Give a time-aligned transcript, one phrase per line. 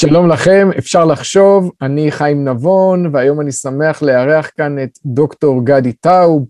[0.00, 5.92] שלום לכם, אפשר לחשוב, אני חיים נבון, והיום אני שמח לארח כאן את דוקטור גדי
[5.92, 6.46] טאוב,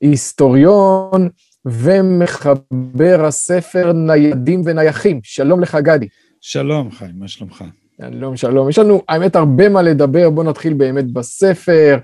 [0.00, 1.28] היסטוריון
[1.64, 5.20] ומחבר הספר ניידים ונייחים.
[5.22, 6.06] שלום לך, גדי.
[6.40, 7.64] שלום, חיים, מה שלומך?
[8.00, 8.68] שלום, שלום.
[8.68, 11.98] יש לנו, האמת, הרבה מה לדבר, בוא נתחיל באמת בספר.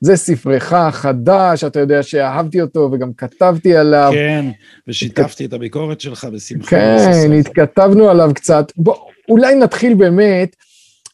[0.00, 4.10] זה ספרך החדש, אתה יודע שאהבתי אותו וגם כתבתי עליו.
[4.14, 4.46] כן,
[4.88, 6.70] ושיתפתי את הביקורת שלך בשמחה.
[6.70, 8.72] כן, התכתבנו עליו קצת.
[8.76, 8.96] בוא,
[9.28, 10.56] אולי נתחיל באמת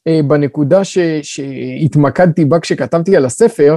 [0.06, 3.76] אה, בנקודה ש, שהתמקדתי בה כשכתבתי על הספר.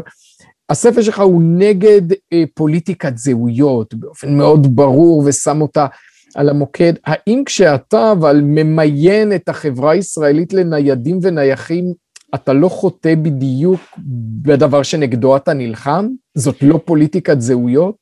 [0.69, 2.01] הספר שלך הוא נגד
[2.33, 5.87] אה, פוליטיקת זהויות באופן מאוד ברור ושם אותה
[6.35, 6.93] על המוקד.
[7.05, 11.93] האם כשאתה אבל ממיין את החברה הישראלית לניידים ונייחים,
[12.35, 13.81] אתה לא חוטא בדיוק
[14.41, 16.07] בדבר שנגדו אתה נלחם?
[16.35, 17.95] זאת לא פוליטיקת זהויות?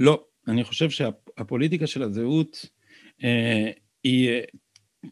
[0.00, 2.66] לא, אני חושב שהפוליטיקה של הזהות
[3.24, 3.70] אה,
[4.04, 4.30] היא,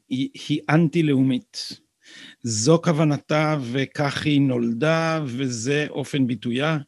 [0.08, 1.80] היא, היא אנטי-לאומית.
[2.42, 6.78] זו כוונתה וכך היא נולדה וזה אופן ביטויה.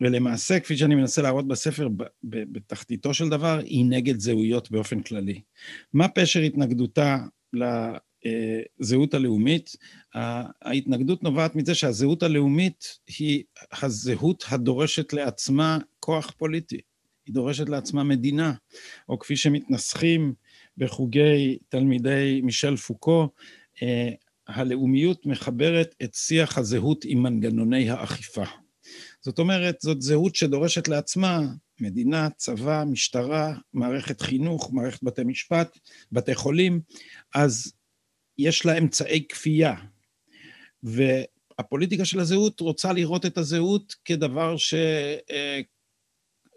[0.00, 1.88] ולמעשה, כפי שאני מנסה להראות בספר,
[2.24, 5.40] בתחתיתו של דבר, היא נגד זהויות באופן כללי.
[5.92, 7.18] מה פשר התנגדותה
[7.52, 9.76] לזהות הלאומית?
[10.62, 13.42] ההתנגדות נובעת מזה שהזהות הלאומית היא
[13.82, 16.80] הזהות הדורשת לעצמה כוח פוליטי.
[17.26, 18.52] היא דורשת לעצמה מדינה,
[19.08, 20.34] או כפי שמתנסחים
[20.76, 23.28] בחוגי תלמידי מישל פוקו,
[23.82, 24.08] אה,
[24.48, 28.44] הלאומיות מחברת את שיח הזהות עם מנגנוני האכיפה.
[29.20, 31.40] זאת אומרת, זאת זהות שדורשת לעצמה
[31.80, 35.78] מדינה, צבא, משטרה, מערכת חינוך, מערכת בתי משפט,
[36.12, 36.80] בתי חולים,
[37.34, 37.72] אז
[38.38, 39.74] יש לה אמצעי כפייה.
[40.82, 44.74] והפוליטיקה של הזהות רוצה לראות את הזהות כדבר ש...
[45.30, 45.60] אה,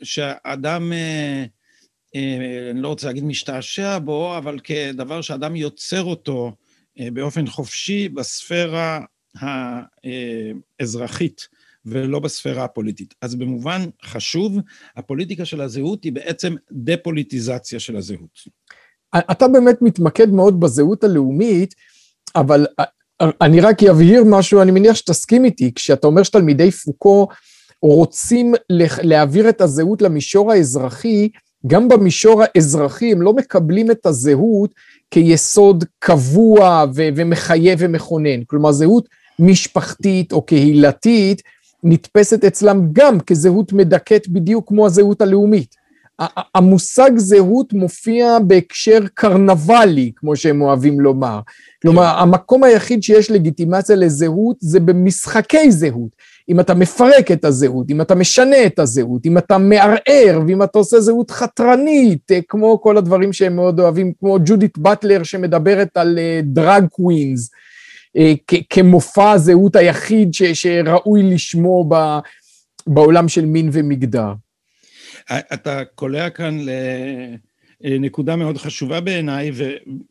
[0.04, 1.46] שהאדם, אה, אה,
[2.72, 6.52] אני לא רוצה להגיד משתעשע בו, אבל כדבר שאדם יוצר אותו
[7.00, 9.00] באופן חופשי בספירה
[10.80, 11.48] האזרחית.
[11.88, 13.14] ולא בספירה הפוליטית.
[13.22, 14.58] אז במובן חשוב,
[14.96, 18.40] הפוליטיקה של הזהות היא בעצם דה-פוליטיזציה של הזהות.
[19.16, 21.76] אתה באמת מתמקד מאוד בזהות הלאומית,
[22.36, 22.66] אבל
[23.42, 27.28] אני רק אבהיר משהו, אני מניח שתסכים איתי, כשאתה אומר שתלמידי פוקו
[27.82, 28.54] רוצים
[29.04, 31.30] להעביר את הזהות למישור האזרחי,
[31.68, 34.74] גם במישור האזרחי הם לא מקבלים את הזהות
[35.12, 38.44] כיסוד קבוע ומחייב ומכונן.
[38.48, 39.10] כלומר, זהות
[39.40, 41.42] משפחתית או קהילתית
[41.84, 45.76] נתפסת אצלם גם כזהות מדכאת בדיוק כמו הזהות הלאומית.
[46.56, 51.40] המושג זהות מופיע בהקשר קרנבלי, כמו שהם אוהבים לומר.
[51.86, 52.20] כלומר.
[52.20, 56.16] המקום היחיד שיש לגיטימציה לזהות זה במשחקי זהות.
[56.50, 60.78] אם אתה מפרק את הזהות, אם אתה משנה את הזהות, אם אתה מערער, ואם אתה
[60.78, 66.20] עושה זהות חתרנית, אה, כמו כל הדברים שהם מאוד אוהבים, כמו ג'ודית באטלר שמדברת על
[66.44, 67.52] דרג uh, קווינס.
[68.18, 68.34] אה,
[68.70, 71.96] כמופע הזהות היחיד ש, שראוי לשמו ב,
[72.88, 74.34] בעולם של מין ומגדר.
[75.32, 76.58] אתה קולע כאן
[77.82, 79.64] לנקודה מאוד חשובה בעיניי, ו,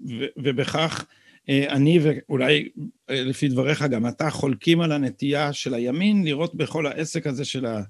[0.08, 2.68] ו, ובכך אה, אני ואולי
[3.10, 7.66] אה, לפי דבריך גם אתה חולקים על הנטייה של הימין לראות בכל העסק הזה של,
[7.66, 7.82] ה,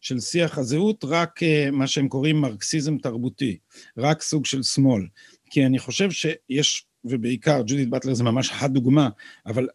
[0.00, 1.40] של שיח הזהות רק
[1.72, 3.58] מה שהם קוראים מרקסיזם תרבותי,
[3.96, 5.06] רק סוג של שמאל.
[5.50, 9.08] כי אני חושב שיש ובעיקר ג'ודית באטלר זה ממש הדוגמה,
[9.46, 9.68] אבל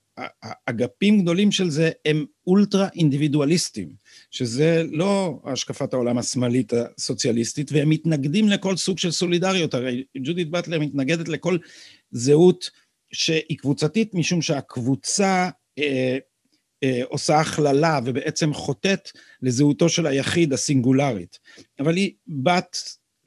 [0.66, 3.90] אגפים גדולים של זה הם אולטרה אינדיבידואליסטים,
[4.31, 10.79] שזה לא השקפת העולם השמאלית הסוציאליסטית, והם מתנגדים לכל סוג של סולידריות, הרי ג'ודית באטלר
[10.79, 11.57] מתנגדת לכל
[12.12, 12.69] זהות
[13.16, 15.50] שהיא קבוצתית, משום שהקבוצה
[15.80, 16.18] אה,
[16.84, 19.12] אה, עושה הכללה ובעצם חוטאת
[19.42, 21.40] לזהותו של היחיד הסינגולרית.
[21.80, 22.78] אבל היא בת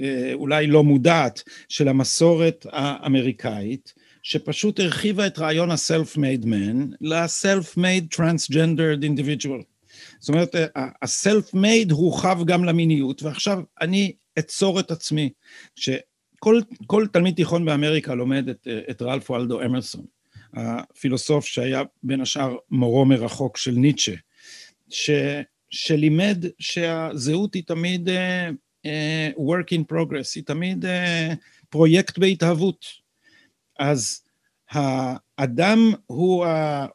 [0.00, 9.03] אה, אולי לא מודעת של המסורת האמריקאית, שפשוט הרחיבה את רעיון ה-self-made man ל-self-made transgendered
[9.03, 9.62] individual.
[10.19, 15.31] זאת אומרת, ה-self-made הורחב גם למיניות, ועכשיו אני אצור את עצמי.
[16.44, 20.05] שכל תלמיד תיכון באמריקה לומד את, את רלף וולדו אמרסון,
[20.55, 24.14] הפילוסוף שהיה בין השאר מורו מרחוק של ניטשה,
[24.90, 25.11] ש,
[25.70, 30.88] שלימד שהזהות היא תמיד uh, work in progress, היא תמיד uh,
[31.69, 32.87] פרויקט בהתהוות.
[33.79, 34.23] אז
[35.38, 36.46] האדם הוא,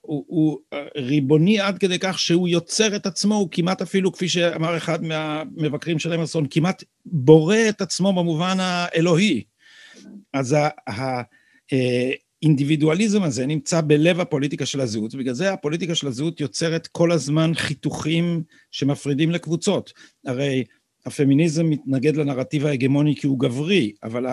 [0.01, 0.60] הוא, הוא
[0.95, 6.00] ריבוני עד כדי כך שהוא יוצר את עצמו, הוא כמעט אפילו, כפי שאמר אחד מהמבקרים
[6.00, 9.44] של אמרסון, כמעט בורא את עצמו במובן האלוהי.
[10.34, 10.56] אז
[12.42, 17.51] האינדיבידואליזם הזה נמצא בלב הפוליטיקה של הזהות, ובגלל זה הפוליטיקה של הזהות יוצרת כל הזמן
[17.56, 19.94] חיתוכים שמפרידים לקבוצות.
[20.25, 20.63] הרי
[21.06, 24.25] הפמיניזם מתנגד לנרטיב ההגמוני כי הוא גברי, אבל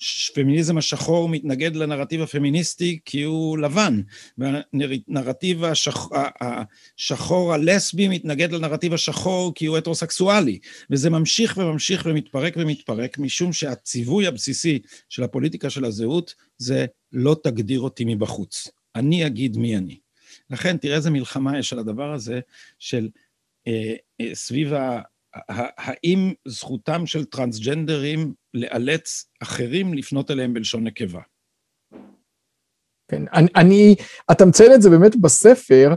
[0.00, 4.00] הפמיניזם השחור מתנגד לנרטיב הפמיניסטי כי הוא לבן,
[4.38, 6.08] והנרטיב השח...
[6.40, 10.58] השחור הלסבי מתנגד לנרטיב השחור כי הוא הטרוסקסואלי,
[10.90, 14.78] וזה ממשיך וממשיך ומתפרק ומתפרק, משום שהציווי הבסיסי
[15.08, 19.98] של הפוליטיקה של הזהות זה לא תגדיר אותי מבחוץ, אני אגיד מי אני.
[20.50, 22.40] לכן תראה איזה מלחמה יש על הדבר הזה
[22.78, 23.08] של
[23.66, 25.00] אה, אה, סביב ה...
[25.78, 31.20] האם זכותם של טרנסג'נדרים לאלץ אחרים לפנות אליהם בלשון נקבה?
[33.10, 33.94] כן, אני, אני,
[34.30, 35.94] אתה מציין את זה באמת בספר,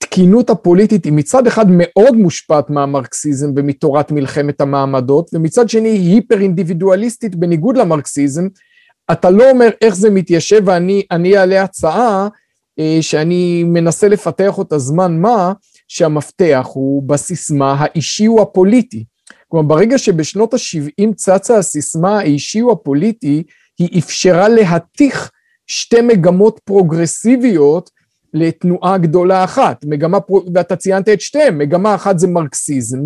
[0.00, 6.40] שהתקינות הפוליטית היא מצד אחד מאוד מושפעת מהמרקסיזם ומתורת מלחמת המעמדות, ומצד שני היא היפר
[6.40, 8.48] אינדיבידואליסטית בניגוד למרקסיזם.
[9.12, 12.28] אתה לא אומר איך זה מתיישב ואני אעלה הצעה
[12.78, 15.52] אה, שאני מנסה לפתח אותה זמן מה,
[15.94, 19.04] שהמפתח הוא בסיסמה האישי הוא הפוליטי.
[19.48, 23.42] כלומר, ברגע שבשנות ה-70 צצה הסיסמה האישי הוא הפוליטי,
[23.78, 25.30] היא אפשרה להתיך
[25.66, 27.90] שתי מגמות פרוגרסיביות
[28.34, 30.18] לתנועה גדולה אחת, מגמה,
[30.54, 32.98] ואתה ציינת את שתיהן, מגמה אחת זה מרקסיזם,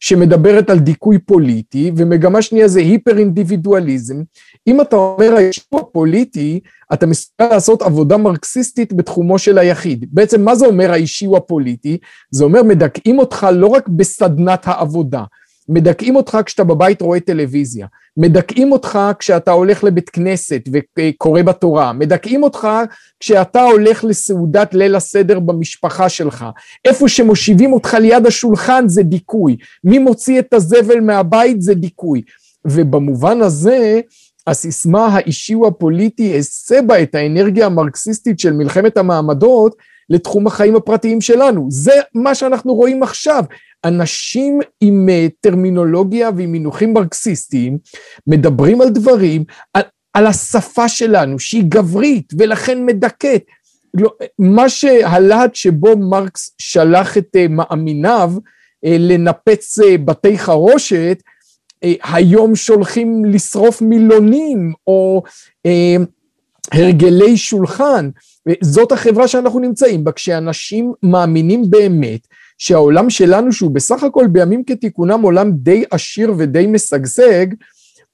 [0.00, 4.22] שמדברת על דיכוי פוליטי, ומגמה שנייה זה היפר אינדיבידואליזם.
[4.66, 6.60] אם אתה אומר הישוב הפוליטי,
[6.92, 10.06] אתה מסוגל לעשות עבודה מרקסיסטית בתחומו של היחיד.
[10.12, 11.98] בעצם מה זה אומר האישי הוא הפוליטי?
[12.30, 15.24] זה אומר מדכאים אותך לא רק בסדנת העבודה,
[15.68, 17.86] מדכאים אותך כשאתה בבית רואה טלוויזיה,
[18.16, 22.68] מדכאים אותך כשאתה הולך לבית כנסת וקורא בתורה, מדכאים אותך
[23.20, 26.44] כשאתה הולך לסעודת ליל הסדר במשפחה שלך,
[26.84, 32.22] איפה שמושיבים אותך ליד השולחן זה דיכוי, מי מוציא את הזבל מהבית זה דיכוי,
[32.64, 34.00] ובמובן הזה
[34.46, 39.76] הסיסמה האישי הוא הפוליטי הסבה את האנרגיה המרקסיסטית של מלחמת המעמדות
[40.12, 41.66] לתחום החיים הפרטיים שלנו.
[41.70, 43.44] זה מה שאנחנו רואים עכשיו.
[43.84, 47.78] אנשים עם אה, טרמינולוגיה ועם מינוחים מרקסיסטיים
[48.26, 49.44] מדברים על דברים,
[49.74, 49.82] על,
[50.12, 53.44] על השפה שלנו שהיא גברית ולכן מדכאת.
[53.94, 58.32] לא, מה שהלהט שבו מרקס שלח את אה, מאמיניו
[58.84, 61.22] אה, לנפץ בתי חרושת,
[62.02, 65.22] היום שולחים לשרוף מילונים או
[66.72, 68.10] הרגלי שולחן.
[68.60, 72.26] זאת החברה שאנחנו נמצאים בה, כשאנשים מאמינים באמת
[72.58, 77.46] שהעולם שלנו, שהוא בסך הכל בימים כתיקונם עולם די עשיר ודי משגשג,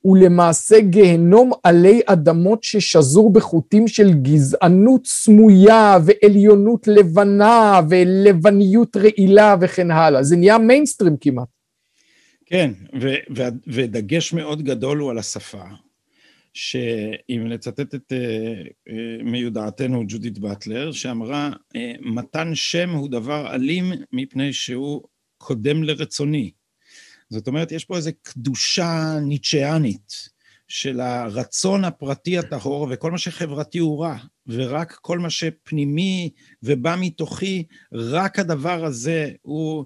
[0.01, 9.91] הוא למעשה גיהנום עלי אדמות ששזור בחוטים של גזענות סמויה ועליונות לבנה ולבניות רעילה וכן
[9.91, 10.23] הלאה.
[10.23, 11.49] זה נהיה מיינסטרים כמעט.
[12.47, 12.71] כן,
[13.01, 15.63] ו- ו- ודגש מאוד גדול הוא על השפה.
[16.59, 18.19] שאם לצטט את אה,
[18.89, 25.03] אה, מיודעתנו ג'ודית באטלר, שאמרה, אה, מתן שם הוא דבר אלים מפני שהוא
[25.39, 26.51] קודם לרצוני.
[27.31, 30.13] זאת אומרת, יש פה איזו קדושה ניטשיאנית
[30.69, 34.17] של הרצון הפרטי הטהור, וכל מה שחברתי הוא רע,
[34.47, 36.31] ורק כל מה שפנימי
[36.63, 39.85] ובא מתוכי, רק הדבר הזה הוא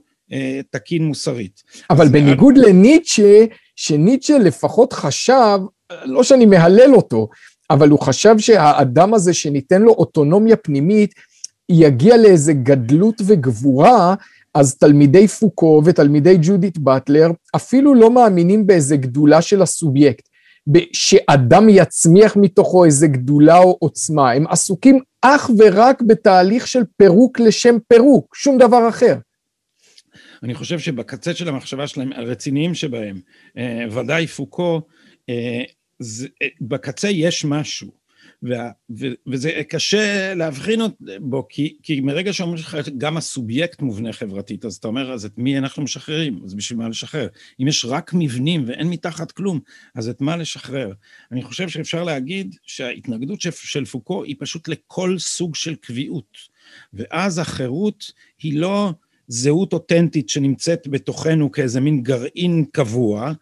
[0.71, 1.63] תקין מוסרית.
[1.91, 2.55] אבל בניגוד.
[2.59, 3.45] לניטשה,
[3.77, 5.59] שניטשה לפחות חשב
[6.05, 7.29] לא שאני מהלל אותו,
[7.71, 11.15] אבל הוא חשב שהאדם הזה שניתן לו אוטונומיה פנימית,
[11.69, 14.15] יגיע לאיזה גדלות וגבורה,
[14.55, 20.29] אז תלמידי פוקו ותלמידי ג'ודית באטלר אפילו לא מאמינים באיזה גדולה של הסובייקט,
[20.93, 27.77] שאדם יצמיח מתוכו איזה גדולה או עוצמה, הם עסוקים אך ורק בתהליך של פירוק לשם
[27.89, 29.17] פירוק, שום דבר אחר.
[30.43, 33.21] אני חושב שבקצה של המחשבה שלהם, הרציניים שבהם,
[33.59, 34.81] אה, ודאי פוקו,
[35.29, 35.63] אה,
[36.03, 38.03] זה, אה, בקצה יש משהו,
[38.43, 40.81] וה, ו, וזה קשה להבחין
[41.21, 45.39] בו, כי, כי מרגע שאומרים לך גם הסובייקט מובנה חברתית, אז אתה אומר, אז את
[45.39, 46.41] מי אנחנו משחררים?
[46.45, 47.29] אז בשביל מה לשחרר?
[47.61, 49.61] אם יש רק מבנים ואין מתחת כלום,
[49.95, 50.93] אז את מה לשחרר?
[51.33, 56.37] אני חושב שאפשר להגיד שההתנגדות של, של פוקו היא פשוט לכל סוג של קביעות,
[56.93, 58.93] ואז החירות היא לא...
[59.29, 63.33] זהות אותנטית שנמצאת בתוכנו כאיזה מין גרעין קבוע,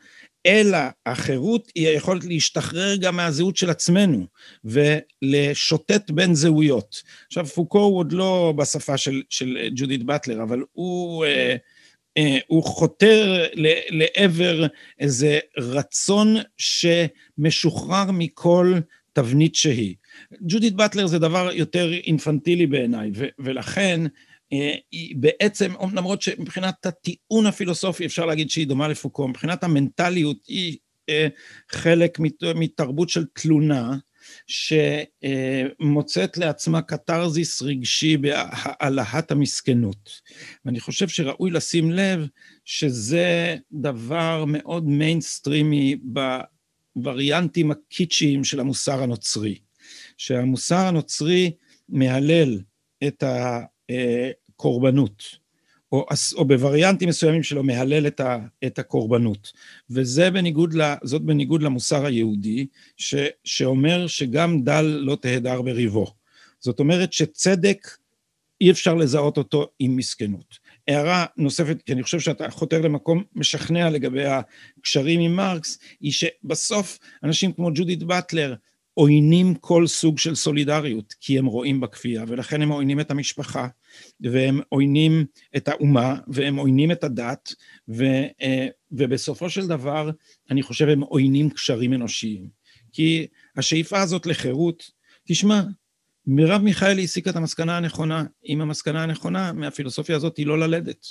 [0.47, 4.27] אלא החירות היא היכולת להשתחרר גם מהזהות של עצמנו
[4.65, 7.03] ולשוטט בין זהויות.
[7.27, 11.57] עכשיו, פוקו הוא עוד לא בשפה של, של ג'ודית באטלר, אבל הוא, אה,
[12.19, 13.47] אה, הוא חותר
[13.91, 14.67] לעבר
[14.99, 18.75] איזה רצון שמשוחרר מכל
[19.13, 19.95] תבנית שהיא.
[20.41, 24.01] ג'ודית באטלר זה דבר יותר אינפנטילי בעיניי, ולכן
[24.91, 30.79] היא בעצם, למרות שמבחינת הטיעון הפילוסופי אפשר להגיד שהיא דומה לפוקו, מבחינת המנטליות היא
[31.09, 31.29] אה,
[31.71, 32.19] חלק
[32.55, 33.97] מתרבות של תלונה,
[34.47, 40.21] שמוצאת לעצמה קתרזיס רגשי בהעלאת המסכנות.
[40.65, 42.27] ואני חושב שראוי לשים לב
[42.65, 45.97] שזה דבר מאוד מיינסטרימי
[46.93, 49.59] הווריאנטים הקיצ'יים של המוסר הנוצרי.
[50.17, 51.51] שהמוסר הנוצרי
[51.89, 52.61] מהלל
[53.07, 53.25] את
[54.61, 55.25] הקורבנות,
[55.93, 59.53] או, או בווריאנטים מסוימים שלו מהלל את, ה, את הקורבנות.
[59.91, 63.15] וזה בניגוד, זאת בניגוד למוסר היהודי, ש,
[63.45, 66.07] שאומר שגם דל לא תהדר בריבו.
[66.61, 67.89] זאת אומרת שצדק
[68.61, 70.59] אי אפשר לזהות אותו עם מסכנות.
[70.89, 76.99] הערה נוספת, כי אני חושב שאתה חותר למקום משכנע לגבי הקשרים עם מרקס, היא שבסוף
[77.25, 78.55] אנשים כמו ג'ודית באטלר
[78.95, 83.69] עוינים כל סוג של סולידריות, כי הם רואים בכפייה, ולכן הם עוינים את המשפחה,
[84.21, 85.25] והם עוינים
[85.57, 87.55] את האומה, והם עוינים את הדת,
[87.89, 88.05] ו,
[88.43, 90.11] אה, ובסופו של דבר,
[90.51, 92.47] אני חושב הם עוינים קשרים אנושיים.
[92.93, 94.91] כי השאיפה הזאת לחירות,
[95.29, 95.63] תשמע,
[96.27, 98.25] מרב מיכאלי הסיקה את המסקנה הנכונה.
[98.49, 101.07] אם המסקנה הנכונה מהפילוסופיה הזאת היא לא ללדת.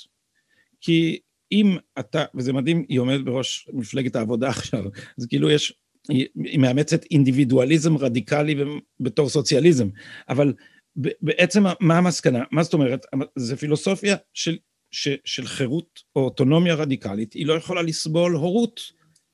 [0.81, 1.19] כי
[1.51, 4.83] אם אתה, וזה מדהים, היא עומדת בראש מפלגת העבודה עכשיו,
[5.17, 5.73] אז כאילו יש,
[6.09, 8.55] היא, היא מאמצת אינדיבידואליזם רדיקלי
[8.99, 9.87] בתור סוציאליזם,
[10.29, 10.53] אבל
[10.95, 12.43] בעצם מה המסקנה?
[12.51, 13.05] מה זאת אומרת?
[13.35, 14.57] זה פילוסופיה של,
[14.91, 18.81] של, של חירות או אוטונומיה רדיקלית, היא לא יכולה לסבול הורות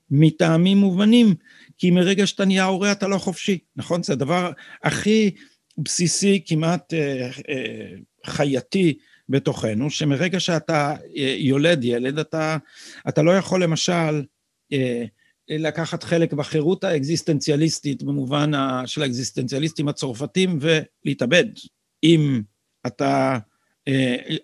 [0.09, 1.35] מטעמים מובנים,
[1.77, 4.03] כי מרגע שאתה נהיה הורה אתה לא חופשי, נכון?
[4.03, 4.51] זה הדבר
[4.83, 5.31] הכי
[5.77, 7.95] בסיסי, כמעט אה, אה,
[8.25, 8.97] חייתי
[9.29, 12.57] בתוכנו, שמרגע שאתה אה, יולד ילד, אתה,
[13.09, 14.23] אתה לא יכול למשל
[15.49, 18.51] לקחת חלק בחירות האקזיסטנציאליסטית במובן
[18.85, 21.45] של האקזיסטנציאליסטים הצרפתים ולהתאבד.
[22.03, 22.41] אם
[22.87, 23.37] אתה,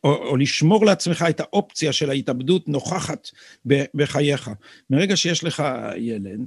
[0.04, 3.28] או, או לשמור לעצמך את האופציה של ההתאבדות נוכחת
[3.66, 4.52] בחייך.
[4.90, 5.64] מרגע שיש לך
[5.98, 6.40] ילד,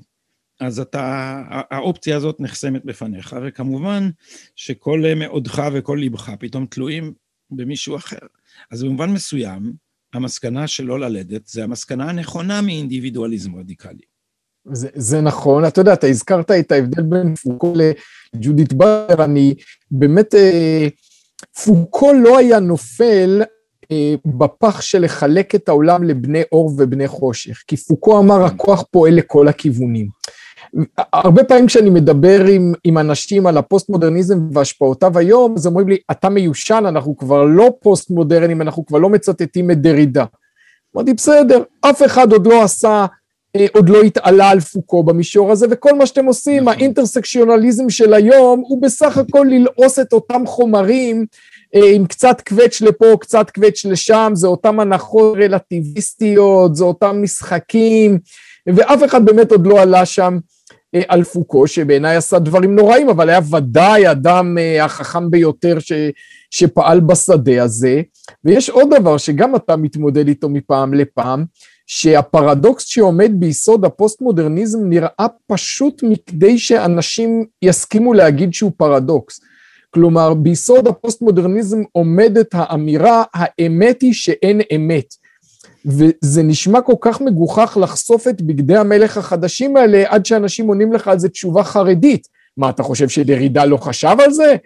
[0.61, 4.11] אז אתה, האופציה הזאת נחסמת בפניך, וכמובן
[4.57, 7.15] שכל מאודך וכל ליבך פתאום תלויים
[7.51, 8.27] במישהו אחר.
[8.71, 9.73] אז במובן מסוים,
[10.13, 14.14] המסקנה של לא ללדת זה המסקנה הנכונה מאינדיבידואליזם רדיקלי.
[14.73, 17.73] זה, זה נכון, אתה יודע, אתה הזכרת את ההבדל בין פוקו
[18.35, 19.55] לג'ודית באר, אני
[19.91, 20.89] באמת, אה,
[21.65, 23.43] פוקו לא היה נופל
[23.91, 29.15] אה, בפח של לחלק את העולם לבני אור ובני חושך, כי פוקו אמר הכוח פועל
[29.15, 30.09] לכל הכיוונים.
[31.13, 36.29] הרבה פעמים כשאני מדבר עם, עם אנשים על הפוסט-מודרניזם והשפעותיו היום, אז אומרים לי, אתה
[36.29, 40.25] מיושן, אנחנו כבר לא פוסט-מודרנים, אנחנו כבר לא מצטטים את דרידה.
[40.97, 43.07] אמרתי, בסדר, אף אחד עוד לא עשה,
[43.73, 46.75] עוד לא התעלה על פוקו במישור הזה, וכל מה שאתם עושים, נכון.
[46.75, 51.27] האינטרסקשיונליזם של היום, הוא בסך הכל ללעוס את אותם חומרים,
[51.75, 58.19] אה, עם קצת קווץ' לפה, קצת קווץ' לשם, זה אותם הנחות רלטיביסטיות, זה אותם משחקים,
[58.67, 60.39] ואף אחד באמת עוד לא עלה שם
[60.95, 65.93] אה, על פוקו, שבעיניי עשה דברים נוראים, אבל היה ודאי אדם אה, החכם ביותר ש,
[66.51, 68.03] שפעל בשדה הזה.
[68.45, 71.45] ויש עוד דבר שגם אתה מתמודד איתו מפעם לפעם,
[71.87, 79.41] שהפרדוקס שעומד ביסוד הפוסט-מודרניזם נראה פשוט מכדי שאנשים יסכימו להגיד שהוא פרדוקס.
[79.91, 85.15] כלומר, ביסוד הפוסט-מודרניזם עומדת האמירה, האמת היא שאין אמת.
[85.87, 91.09] וזה נשמע כל כך מגוחך לחשוף את בגדי המלך החדשים האלה עד שאנשים עונים לך
[91.09, 92.29] על זה תשובה חרדית.
[92.57, 94.57] מה, אתה חושב שדרידה לא חשב על זה?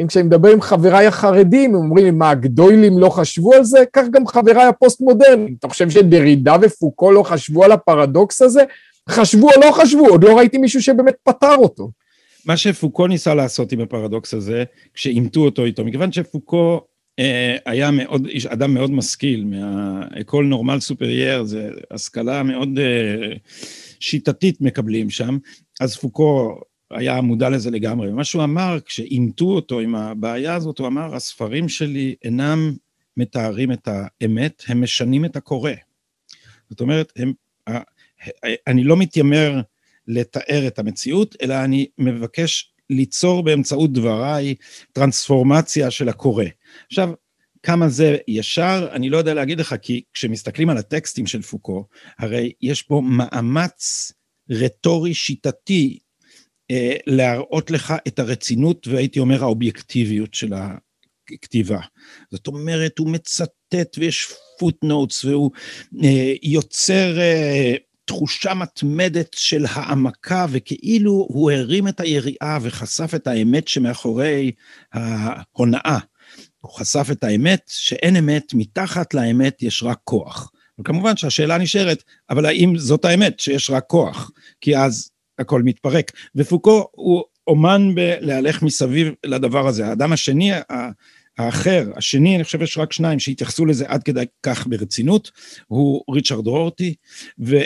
[0.00, 3.78] אם כשאני מדבר עם חבריי החרדים, הם אומרים מה, הגדוילים לא חשבו על זה?
[3.92, 5.56] כך גם חבריי הפוסט-מודרניים.
[5.58, 8.64] אתה חושב שדרידה ופוקו לא חשבו על הפרדוקס הזה?
[9.08, 10.08] חשבו או לא חשבו?
[10.08, 11.90] עוד לא ראיתי מישהו שבאמת פתר אותו.
[12.44, 14.64] מה שפוקו ניסה לעשות עם הפרדוקס הזה,
[14.94, 16.80] כשעימתו אותו איתו, מכיוון שפוקו
[17.18, 23.36] אה, היה מאוד, איש אדם מאוד משכיל, מהאקול נורמל סופרייר, זה השכלה מאוד אה,
[24.00, 25.38] שיטתית מקבלים שם,
[25.80, 28.10] אז פוקו היה מודע לזה לגמרי.
[28.10, 32.72] ומה שהוא אמר, כשעימתו אותו עם הבעיה הזאת, הוא אמר, הספרים שלי אינם
[33.16, 35.72] מתארים את האמת, הם משנים את הקורא.
[36.70, 37.32] זאת אומרת, הם,
[38.66, 39.60] אני לא מתיימר
[40.06, 44.54] לתאר את המציאות, אלא אני מבקש ליצור באמצעות דבריי
[44.92, 46.44] טרנספורמציה של הקורא.
[46.86, 47.10] עכשיו,
[47.62, 51.86] כמה זה ישר, אני לא יודע להגיד לך, כי כשמסתכלים על הטקסטים של פוקו,
[52.18, 54.12] הרי יש פה מאמץ
[54.50, 55.98] רטורי שיטתי
[57.06, 60.52] להראות לך את הרצינות והייתי אומר האובייקטיביות של
[61.32, 61.80] הכתיבה.
[62.30, 65.50] זאת אומרת, הוא מצטט ויש פוטנוטס והוא
[66.04, 73.68] אה, יוצר אה, תחושה מתמדת של העמקה, וכאילו הוא הרים את היריעה וחשף את האמת
[73.68, 74.52] שמאחורי
[74.92, 75.98] ההונאה.
[76.60, 80.52] הוא חשף את האמת, שאין אמת, מתחת לאמת יש רק כוח.
[80.78, 84.30] וכמובן שהשאלה נשארת, אבל האם זאת האמת, שיש רק כוח?
[84.60, 86.12] כי אז הכל מתפרק.
[86.36, 89.86] ופוקו הוא אומן בלהלך מסביב לדבר הזה.
[89.86, 90.52] האדם השני,
[91.38, 95.30] האחר, השני, אני חושב שיש רק שניים שהתייחסו לזה עד כדי כך ברצינות,
[95.66, 96.94] הוא ריצ'רד רורטי,
[97.40, 97.56] ו,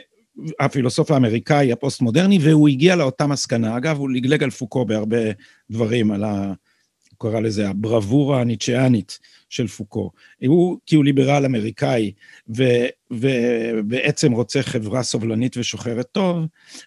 [0.60, 3.76] הפילוסוף האמריקאי הפוסט-מודרני, והוא הגיע לאותה מסקנה.
[3.76, 5.18] אגב, הוא לגלג על פוקו בהרבה
[5.70, 6.52] דברים, על ה...
[7.22, 10.10] קרא לזה הברבורה הניטשיאנית של פוקו.
[10.46, 12.12] הוא, כי הוא ליברל אמריקאי,
[12.56, 12.62] ו,
[13.10, 16.46] ובעצם רוצה חברה סובלנית ושוחרת טוב,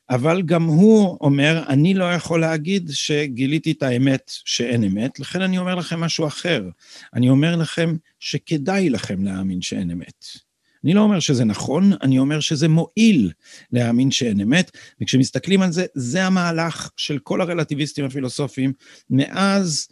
[0.09, 5.57] אבל גם הוא אומר, אני לא יכול להגיד שגיליתי את האמת שאין אמת, לכן אני
[5.57, 6.69] אומר לכם משהו אחר.
[7.13, 10.25] אני אומר לכם שכדאי לכם להאמין שאין אמת.
[10.85, 13.31] אני לא אומר שזה נכון, אני אומר שזה מועיל
[13.71, 18.73] להאמין שאין אמת, וכשמסתכלים על זה, זה המהלך של כל הרלטיביסטים הפילוסופיים
[19.09, 19.87] מאז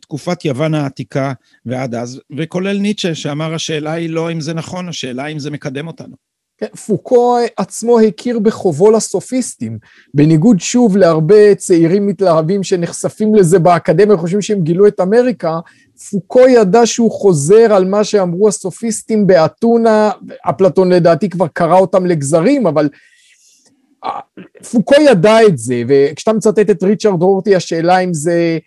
[0.00, 1.32] תקופת יוון העתיקה
[1.66, 5.86] ועד אז, וכולל ניטשה שאמר השאלה היא לא אם זה נכון, השאלה אם זה מקדם
[5.86, 6.28] אותנו.
[6.58, 9.78] כן, פוקו עצמו הכיר בחובו לסופיסטים,
[10.14, 15.60] בניגוד שוב להרבה צעירים מתלהבים שנחשפים לזה באקדמיה, חושבים שהם גילו את אמריקה,
[16.10, 20.10] פוקו ידע שהוא חוזר על מה שאמרו הסופיסטים באתונה,
[20.50, 22.88] אפלטון לדעתי כבר קרא אותם לגזרים, אבל
[24.04, 24.20] אה,
[24.70, 28.58] פוקו ידע את זה, וכשאתה מצטט את ריצ'רד הורטי, השאלה אם זה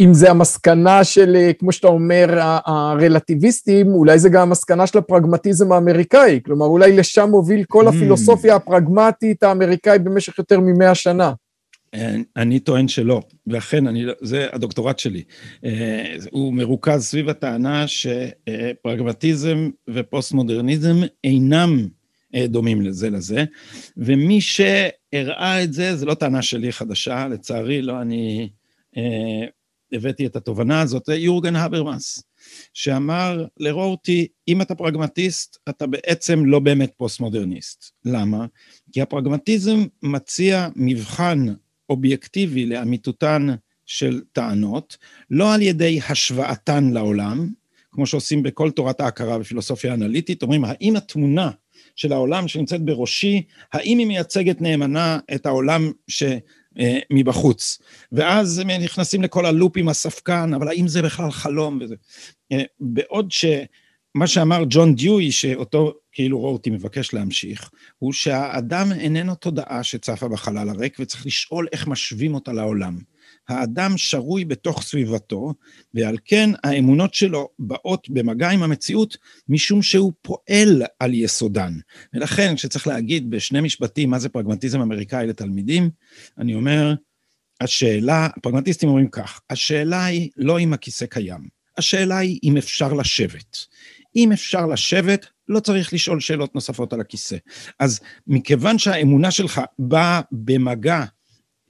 [0.00, 5.72] אם זה המסקנה של, אה, כמו שאתה אומר, הרלטיביסטים, אולי זה גם המסקנה של הפרגמטיזם
[5.72, 7.88] האמריקאי, כלומר אולי לשם הוביל כל mm.
[7.88, 11.32] הפילוסופיה הפרגמטית האמריקאית במשך יותר ממאה שנה.
[12.36, 15.22] אני טוען שלא, ואכן, אני, לא, זה הדוקטורט שלי.
[15.64, 21.88] אה, הוא מרוכז סביב הטענה שפרגמטיזם ופוסט-מודרניזם אינם
[22.34, 23.44] אה, דומים לזה לזה,
[23.96, 28.48] ומי שהראה את זה, זו לא טענה שלי חדשה, לצערי, לא אני
[29.92, 32.22] הבאתי את התובנה הזאת, זה יורגן הברמאס,
[32.74, 37.90] שאמר לרורטי, אם אתה פרגמטיסט, אתה בעצם לא באמת פוסט-מודרניסט.
[38.04, 38.46] למה?
[38.92, 41.46] כי הפרגמטיזם מציע מבחן
[41.90, 43.46] אובייקטיבי לאמיתותן
[43.86, 44.96] של טענות,
[45.30, 47.48] לא על ידי השוואתן לעולם,
[47.92, 51.50] כמו שעושים בכל תורת ההכרה בפילוסופיה אנליטית, אומרים, האם התמונה
[51.96, 53.42] של העולם שנמצאת בראשי,
[53.72, 56.22] האם היא מייצגת נאמנה את העולם ש...
[56.78, 57.78] אה, מבחוץ.
[58.12, 61.94] ואז הם נכנסים לכל הלופ עם הספקן, אבל האם זה בכלל חלום וזה.
[62.52, 69.82] אה, בעוד שמה שאמר ג'ון דיואי, שאותו כאילו רורטי מבקש להמשיך, הוא שהאדם איננו תודעה
[69.82, 72.98] שצפה בחלל הריק, וצריך לשאול איך משווים אותה לעולם.
[73.50, 75.54] האדם שרוי בתוך סביבתו,
[75.94, 79.16] ועל כן האמונות שלו באות במגע עם המציאות,
[79.48, 81.72] משום שהוא פועל על יסודן.
[82.14, 85.90] ולכן, כשצריך להגיד בשני משפטים מה זה פרגמטיזם אמריקאי לתלמידים,
[86.38, 86.94] אני אומר,
[87.60, 93.56] השאלה, הפרגמטיסטים אומרים כך, השאלה היא לא אם הכיסא קיים, השאלה היא אם אפשר לשבת.
[94.16, 97.36] אם אפשר לשבת, לא צריך לשאול שאלות נוספות על הכיסא.
[97.78, 101.04] אז מכיוון שהאמונה שלך באה במגע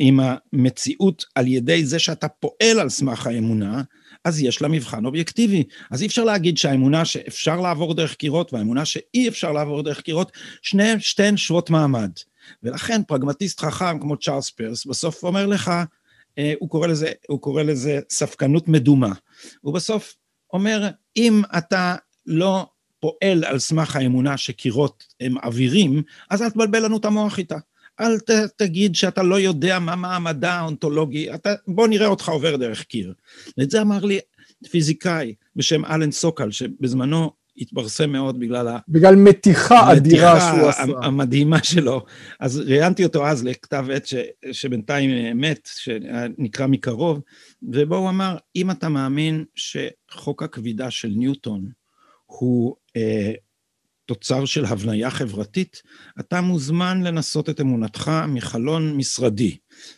[0.03, 3.83] עם המציאות על ידי זה שאתה פועל על סמך האמונה,
[4.25, 5.65] אז יש לה מבחן אובייקטיבי.
[5.91, 10.33] אז אי אפשר להגיד שהאמונה שאפשר לעבור דרך קירות והאמונה שאי אפשר לעבור דרך קירות,
[10.63, 12.11] שני, שתיהן שוות מעמד.
[12.63, 15.71] ולכן פרגמטיסט חכם כמו צ'ארלס פרס בסוף אומר לך,
[16.39, 19.13] אה, הוא קורא לזה, הוא קורא לזה ספקנות מדומה.
[19.61, 20.17] הוא בסוף
[20.53, 22.67] אומר, אם אתה לא
[23.01, 27.57] פועל על סמך האמונה שקירות הם אווירים, אז אל תבלבל לנו את המוח איתה.
[28.01, 32.83] אל ת, תגיד שאתה לא יודע מה מעמדה האונתולוגי, אתה, בוא נראה אותך עובר דרך
[32.83, 33.15] קיר.
[33.59, 34.19] ואת זה אמר לי
[34.71, 38.79] פיזיקאי בשם אלן סוקל, שבזמנו התפרסם מאוד בגלל ה...
[38.89, 40.83] בגלל מתיחה אדירה שהוא עשה.
[41.03, 42.05] המדהימה שלו.
[42.41, 44.15] אז ראיינתי אותו אז לכתב עת ש,
[44.53, 47.21] שבינתיים מת, שנקרא מקרוב,
[47.63, 51.69] ובו הוא אמר, אם אתה מאמין שחוק הכבידה של ניוטון
[52.27, 53.33] הוא אה,
[54.11, 55.83] תוצר של הבניה חברתית,
[56.21, 59.57] אתה מוזמן לנסות את אמונתך מחלון משרדי.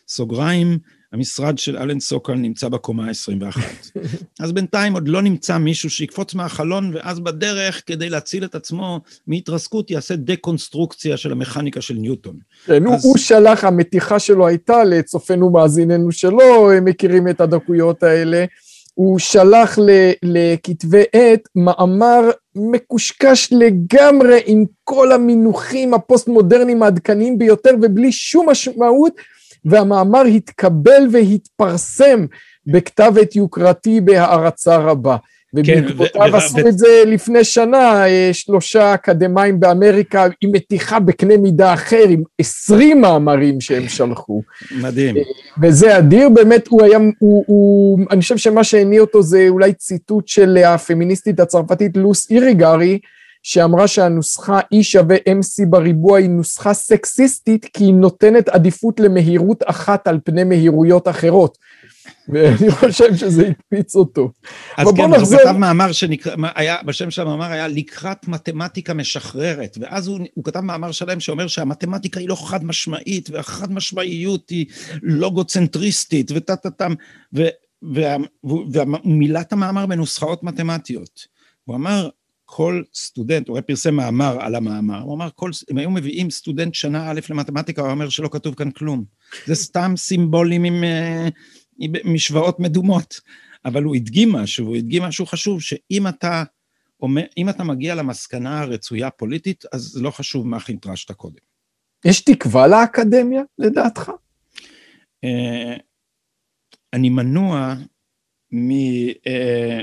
[0.09, 0.79] סוגריים,
[1.13, 3.59] המשרד של אלן סוקל נמצא בקומה ה-21.
[4.43, 9.91] אז בינתיים עוד לא נמצא מישהו שיקפוץ מהחלון, ואז בדרך, כדי להציל את עצמו מהתרסקות,
[9.91, 12.37] יעשה דקונסטרוקציה של המכניקה של ניוטון.
[12.65, 13.05] כן, אז...
[13.05, 18.45] הוא שלח, המתיחה שלו הייתה לצופינו מאזיננו שלא מכירים את הדקויות האלה.
[18.95, 19.79] הוא שלח
[20.23, 29.13] לכתבי עת מאמר מקושקש לגמרי עם כל המינוחים הפוסט-מודרניים העדכניים ביותר ובלי שום משמעות,
[29.65, 32.27] והמאמר התקבל והתפרסם
[32.67, 35.17] בכתב עת יוקרתי בהערצה רבה.
[35.55, 41.75] ובעקבותיו כן, עשו את זה לפני שנה, אה, שלושה אקדמאים באמריקה עם מתיחה בקנה מידה
[41.75, 44.43] אחר, עם עשרים מאמרים שהם שלחו.
[44.81, 45.17] מדהים.
[45.17, 45.23] אה,
[45.63, 50.29] וזה אדיר, באמת הוא היה, הוא, הוא, אני חושב שמה שהניע אותו זה אולי ציטוט
[50.29, 52.99] של הפמיניסטית הצרפתית לוס איריגרי,
[53.43, 60.09] שאמרה שהנוסחה E שווה MC בריבוע היא נוסחה סקסיסטית כי היא נותנת עדיפות למהירות אחת
[60.09, 61.59] על פני מהירויות אחרות.
[62.29, 64.31] ואני חושב שזה הקפיץ אותו.
[64.77, 65.03] אז כן.
[65.03, 70.45] הוא כתב מאמר שנקרא, היה, בשם של המאמר היה לקראת מתמטיקה משחררת, ואז הוא, הוא
[70.45, 74.67] כתב מאמר שלם שאומר שהמתמטיקה היא לא חד משמעית, והחד משמעיות היא
[75.03, 76.95] לוגוצנטריסטית, וטה-טה-טם,
[77.83, 81.27] ומילת המאמר בנוסחאות מתמטיות.
[81.65, 82.09] הוא אמר,
[82.55, 87.11] כל סטודנט, הוא פרסם מאמר על המאמר, הוא אמר, כל, הם היו מביאים סטודנט שנה
[87.11, 89.05] א' למתמטיקה, הוא אומר שלא כתוב כאן כלום.
[89.47, 91.31] זה סתם סימבולים עם, אה, עם
[92.05, 93.21] משוואות מדומות.
[93.65, 96.45] אבל הוא הדגים משהו, הוא הדגים משהו חשוב, שאם אתה,
[97.03, 101.37] אומר, אם אתה מגיע למסקנה הרצויה פוליטית, אז לא חשוב מה חינטרשת קודם.
[102.05, 104.13] יש תקווה לאקדמיה, לדעתך?
[105.25, 105.77] אה,
[106.93, 107.75] אני מנוע
[108.53, 108.71] מ...
[109.27, 109.83] אה,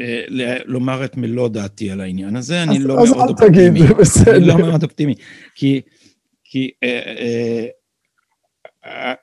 [0.00, 3.40] אה, לומר את מלוא דעתי על העניין הזה, אני לא מאוד אופטימי.
[3.40, 4.36] אז אל תגיד, זה בסדר.
[4.36, 5.14] אני לא מאוד אופטימי,
[5.54, 5.80] כי,
[6.44, 6.70] כי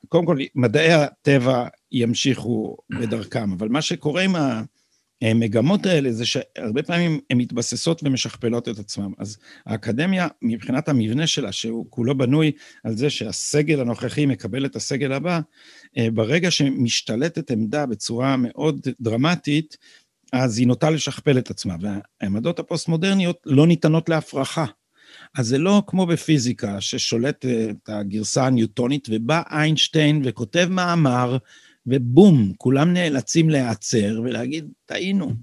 [0.10, 4.36] קודם כל, מדעי הטבע ימשיכו בדרכם, אבל מה שקורה עם
[5.22, 9.12] המגמות האלה זה שהרבה פעמים הן מתבססות ומשכפלות את עצמן.
[9.18, 12.52] אז האקדמיה, מבחינת המבנה שלה, שהוא כולו בנוי
[12.84, 15.40] על זה שהסגל הנוכחי מקבל את הסגל הבא,
[16.14, 19.78] ברגע שמשתלטת עמדה בצורה מאוד דרמטית,
[20.34, 24.66] אז היא נוטה לשכפל את עצמה, והעמדות הפוסט-מודרניות לא ניתנות להפרחה.
[25.38, 31.38] אז זה לא כמו בפיזיקה, ששולט אה, את הגרסה הניוטונית, ובא איינשטיין וכותב מאמר,
[31.88, 35.34] ובום, כולם נאלצים להיעצר ולהגיד, טעינו.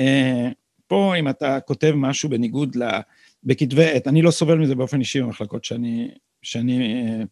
[0.00, 0.48] אה,
[0.86, 2.82] פה, אם אתה כותב משהו בניגוד ל...
[3.44, 6.10] בכתבי עת, אני לא סובל מזה באופן אישי במחלקות שאני,
[6.42, 7.24] שאני אה,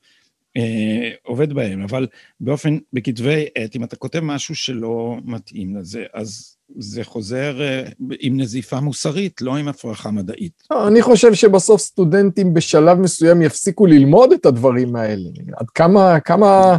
[0.56, 2.06] אה, עובד בהן, אבל
[2.40, 7.82] באופן, בכתבי עת, אם אתה כותב משהו שלא מתאים לזה, אז זה חוזר אה,
[8.20, 10.62] עם נזיפה מוסרית, לא עם הפרחה מדעית.
[10.70, 15.28] לא, אני חושב שבסוף סטודנטים בשלב מסוים יפסיקו ללמוד את הדברים האלה.
[15.56, 16.76] עד כמה, כמה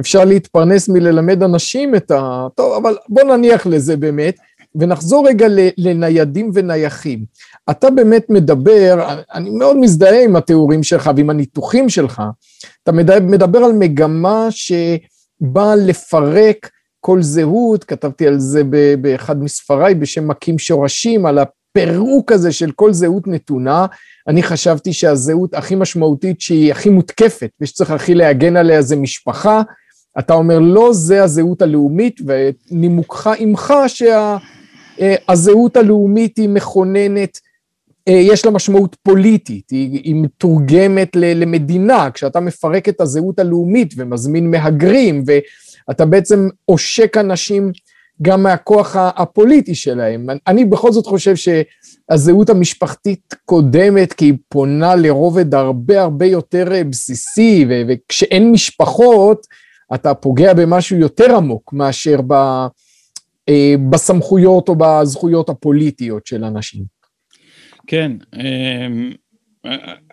[0.00, 2.46] אפשר להתפרנס מללמד אנשים את ה...
[2.56, 4.36] טוב, אבל בוא נניח לזה באמת,
[4.74, 7.24] ונחזור רגע לניידים ונייחים.
[7.70, 12.22] אתה באמת מדבר, אני מאוד מזדהה עם התיאורים שלך ועם הניתוחים שלך,
[12.82, 18.62] אתה מדבר על מגמה שבאה לפרק כל זהות, כתבתי על זה
[19.00, 23.86] באחד מספריי בשם מכים שורשים, על הפירוק הזה של כל זהות נתונה,
[24.28, 29.62] אני חשבתי שהזהות הכי משמעותית שהיא הכי מותקפת ושצריך הכי להגן עליה זה משפחה,
[30.18, 33.74] אתה אומר לא זה הזהות הלאומית ונימוקך עמך
[35.02, 37.38] שהזהות הלאומית היא מכוננת
[38.08, 44.50] אה, יש לה משמעות פוליטית, היא, היא מתורגמת למדינה, כשאתה מפרק את הזהות הלאומית ומזמין
[44.50, 47.72] מהגרים, ואתה בעצם עושק אנשים
[48.22, 50.26] גם מהכוח הפוליטי שלהם.
[50.46, 56.84] אני בכל זאת חושב שהזהות המשפחתית קודמת, כי היא פונה לרובד הרבה הרבה יותר אה,
[56.84, 59.46] בסיסי, וכשאין משפחות,
[59.94, 62.66] אתה פוגע במשהו יותר עמוק מאשר ב, אה,
[63.90, 66.84] בסמכויות או בזכויות הפוליטיות של אנשים.
[67.86, 69.12] כן, אמ,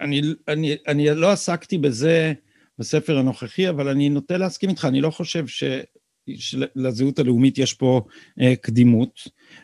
[0.01, 2.33] אני, אני, אני לא עסקתי בזה
[2.79, 5.63] בספר הנוכחי, אבל אני נוטה להסכים איתך, אני לא חושב ש...
[6.35, 8.01] שלזהות הלאומית יש פה
[8.41, 9.19] אה, קדימות,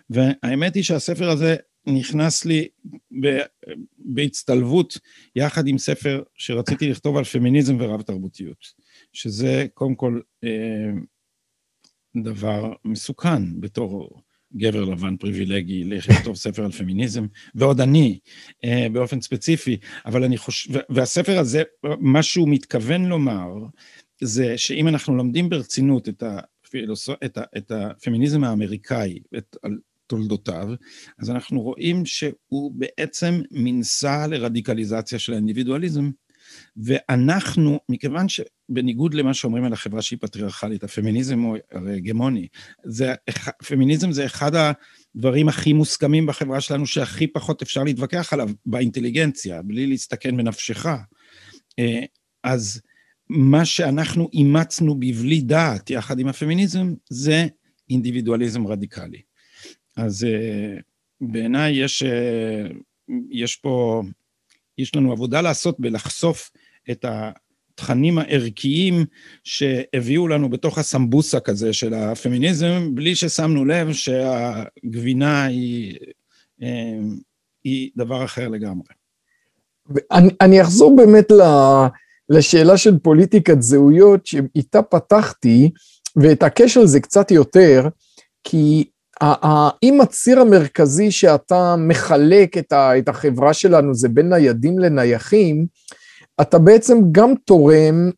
[0.09, 1.55] והאמת היא שהספר הזה
[1.87, 2.67] נכנס לי
[3.21, 3.37] ב,
[3.97, 4.97] בהצטלבות
[5.35, 8.65] יחד עם ספר שרציתי לכתוב על פמיניזם ורב תרבותיות,
[9.13, 10.49] שזה קודם כל אה,
[12.23, 14.21] דבר מסוכן בתור
[14.57, 17.25] גבר לבן פריבילגי לכתוב ספר על פמיניזם,
[17.55, 18.19] ועוד אני
[18.63, 21.63] אה, באופן ספציפי, אבל אני חושב, והספר הזה,
[21.99, 23.47] מה שהוא מתכוון לומר,
[24.21, 27.09] זה שאם אנחנו לומדים ברצינות את, הפילוס...
[27.25, 27.43] את, ה...
[27.57, 29.55] את הפמיניזם האמריקאי, את...
[30.07, 30.67] תולדותיו,
[31.19, 36.09] אז אנחנו רואים שהוא בעצם מנסה לרדיקליזציה של האינדיבידואליזם,
[36.77, 42.47] ואנחנו, מכיוון שבניגוד למה שאומרים על החברה שהיא פטריארכלית, הפמיניזם הוא הרי הגמוני,
[42.83, 43.13] זה,
[43.67, 49.87] פמיניזם זה אחד הדברים הכי מוסכמים בחברה שלנו, שהכי פחות אפשר להתווכח עליו באינטליגנציה, בלי
[49.87, 50.85] להסתכן בנפשך.
[51.79, 52.03] אה,
[52.43, 52.81] אז
[53.29, 57.45] מה שאנחנו אימצנו בבלי דעת יחד עם הפמיניזם, זה
[57.89, 59.21] אינדיבידואליזם רדיקלי.
[59.97, 60.77] אז אה,
[61.21, 62.67] בעיניי יש, אה,
[63.31, 64.03] יש פה
[64.77, 66.51] יש לנו עבודה לעשות בלחשוף
[66.91, 69.05] את התכנים הערכיים
[69.43, 75.97] שהביאו לנו בתוך הסמבוסק הזה של הפמיניזם, בלי ששמנו לב שהגבינה היא,
[76.63, 76.99] אה,
[77.63, 78.87] היא דבר אחר לגמרי.
[80.11, 81.31] אני, אני אחזור באמת
[82.29, 85.69] לשאלה של פוליטיקת זהויות שאיתה פתחתי,
[86.15, 87.87] ואתעקש על זה קצת יותר,
[88.43, 88.89] כי
[89.83, 95.65] אם הציר המרכזי שאתה מחלק את החברה שלנו זה בין ניידים לנייחים,
[96.41, 98.09] אתה בעצם גם תורם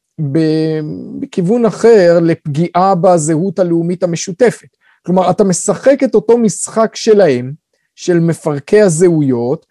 [1.20, 4.68] בכיוון אחר לפגיעה בזהות הלאומית המשותפת.
[5.06, 7.54] כלומר, אתה משחק את אותו משחק שלהם,
[7.96, 9.66] של מפרקי הזהויות,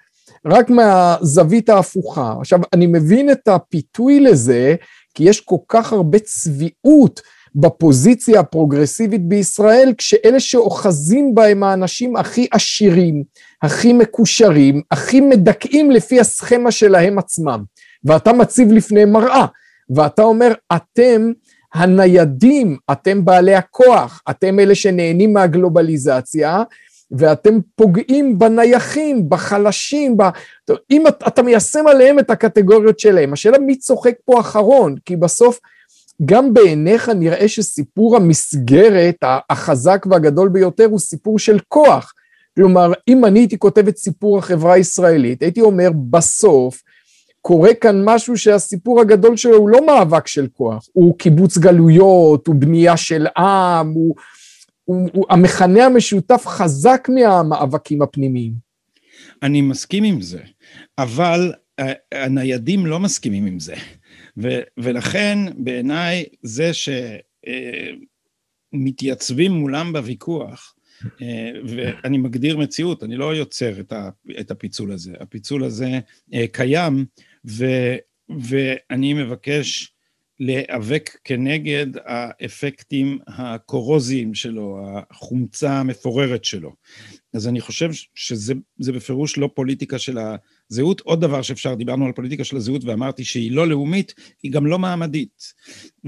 [0.47, 2.35] רק מהזווית ההפוכה.
[2.41, 4.75] עכשיו, אני מבין את הפיתוי לזה,
[5.15, 7.21] כי יש כל כך הרבה צביעות
[7.57, 13.23] בפוזיציה הפרוגרסיבית בישראל, כשאלה שאוחזים בהם האנשים הכי עשירים,
[13.63, 17.63] הכי מקושרים, הכי מדכאים לפי הסכמה שלהם עצמם.
[18.05, 19.47] ואתה מציב לפניהם מראה,
[19.91, 21.33] ואתה אומר, אתם
[21.75, 26.63] הניידים, אתם בעלי הכוח, אתם אלה שנהנים מהגלובליזציה,
[27.11, 30.23] ואתם פוגעים בנייחים, בחלשים, ב...
[30.91, 35.61] אם אתה מיישם עליהם את הקטגוריות שלהם, השאלה מי צוחק פה אחרון, כי בסוף
[36.25, 39.17] גם בעיניך נראה שסיפור המסגרת
[39.51, 42.13] החזק והגדול ביותר הוא סיפור של כוח.
[42.57, 46.83] כלומר, אם אני הייתי כותב את סיפור החברה הישראלית, הייתי אומר, בסוף
[47.41, 52.55] קורה כאן משהו שהסיפור הגדול שלו הוא לא מאבק של כוח, הוא קיבוץ גלויות, הוא
[52.55, 54.15] בנייה של עם, הוא,
[54.85, 58.53] הוא, הוא המכנה המשותף חזק מהמאבקים הפנימיים.
[59.43, 60.41] אני מסכים עם זה,
[60.99, 63.75] אבל אה, הניידים לא מסכימים עם זה.
[64.43, 66.71] ו, ולכן בעיניי זה
[68.73, 70.75] שמתייצבים אה, מולם בוויכוח,
[71.23, 73.81] אה, ואני מגדיר מציאות, אני לא יוצר
[74.41, 75.13] את הפיצול הזה.
[75.21, 76.01] הפיצול הזה
[76.53, 77.05] קיים,
[77.49, 77.65] ו,
[78.29, 79.96] ואני מבקש
[80.41, 84.79] להיאבק כנגד האפקטים הקורוזיים שלו,
[85.11, 86.73] החומצה המפוררת שלו.
[87.35, 90.19] אז אני חושב שזה בפירוש לא פוליטיקה של
[90.71, 91.01] הזהות.
[91.01, 94.79] עוד דבר שאפשר, דיברנו על פוליטיקה של הזהות ואמרתי שהיא לא לאומית, היא גם לא
[94.79, 95.53] מעמדית.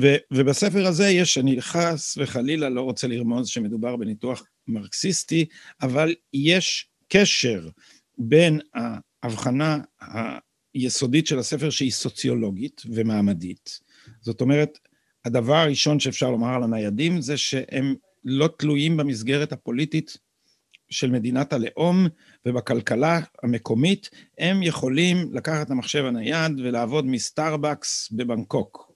[0.01, 5.47] ו, ובספר הזה יש, אני חס וחלילה לא רוצה לרמוז שמדובר בניתוח מרקסיסטי,
[5.83, 7.69] אבל יש קשר
[8.19, 8.61] בין
[9.23, 9.79] ההבחנה
[10.75, 13.88] היסודית של הספר שהיא סוציולוגית ומעמדית.
[14.29, 14.79] זאת אומרת,
[15.25, 20.17] הדבר הראשון שאפשר לומר על הניידים זה שהם לא תלויים במסגרת הפוליטית
[20.91, 22.07] של מדינת הלאום
[22.47, 28.93] ובכלכלה המקומית, הם יכולים לקחת את המחשב הנייד ולעבוד מסטארבקס בבנקוק.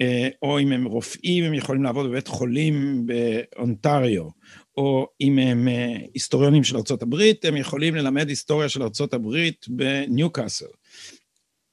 [0.00, 4.28] אה, או אם הם רופאים, הם יכולים לעבוד בבית חולים באונטריו,
[4.76, 10.66] או אם הם אה, היסטוריונים של ארה"ב, הם יכולים ללמד היסטוריה של ארה"ב בניוקאסל.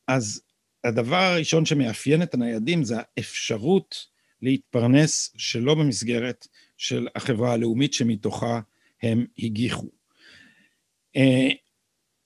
[0.07, 0.41] אז
[0.83, 4.05] הדבר הראשון שמאפיין את הניידים זה האפשרות
[4.41, 8.59] להתפרנס שלא במסגרת של החברה הלאומית שמתוכה
[9.03, 9.87] הם הגיחו.
[11.15, 11.49] אה,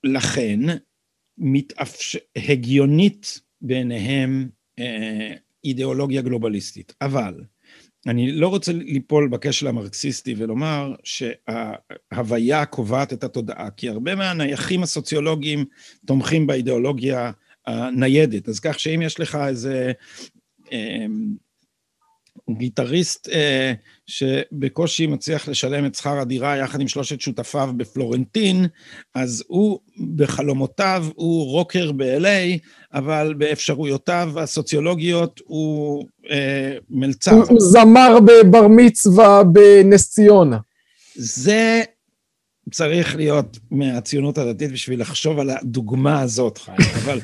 [0.04, 0.60] לכן
[1.38, 2.16] מתאפש...
[2.36, 7.34] הגיונית בעיניהם אה, אידיאולוגיה גלובליסטית, אבל
[8.06, 15.64] אני לא רוצה ליפול בכשל המרקסיסטי ולומר שההוויה קובעת את התודעה, כי הרבה מהנייחים הסוציולוגיים
[16.06, 17.32] תומכים באידיאולוגיה
[17.68, 19.92] הניידת, אז כך שאם יש לך איזה
[20.72, 21.06] אה,
[22.50, 23.72] גיטריסט אה,
[24.06, 28.66] שבקושי מצליח לשלם את שכר הדירה יחד עם שלושת שותפיו בפלורנטין,
[29.14, 29.78] אז הוא
[30.16, 32.58] בחלומותיו הוא רוקר ב-LA,
[32.94, 37.32] אבל באפשרויותיו הסוציולוגיות הוא אה, מלצר.
[37.48, 40.58] הוא זמר בבר מצווה בנס ציונה.
[41.14, 41.82] זה
[42.70, 47.18] צריך להיות מהציונות הדתית בשביל לחשוב על הדוגמה הזאת, חיים, אבל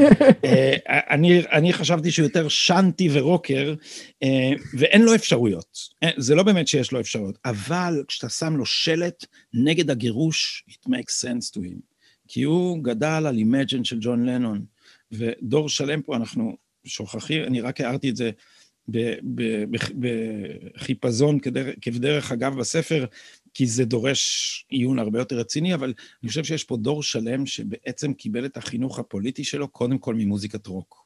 [0.45, 3.75] אה, אני, אני חשבתי שהוא יותר שאנטי ורוקר,
[4.23, 5.79] אה, ואין לו אפשרויות.
[6.03, 10.89] אה, זה לא באמת שיש לו אפשרויות, אבל כשאתה שם לו שלט נגד הגירוש, it
[10.89, 11.81] makes sense to him.
[12.29, 14.65] כי הוא גדל על Imagine של ג'ון לנון,
[15.13, 18.31] ודור שלם פה אנחנו שוכחים, אני רק הערתי את זה
[20.75, 21.39] בחיפזון
[21.81, 23.05] כבדרך אגב בספר,
[23.55, 28.15] כי זה דורש עיון הרבה יותר רציני, אבל אני חושב שיש פה דור שלם שבעצם
[28.15, 31.05] קיבל את החינוך הפוליטי שלו קודם כל ממוזיקת רוק.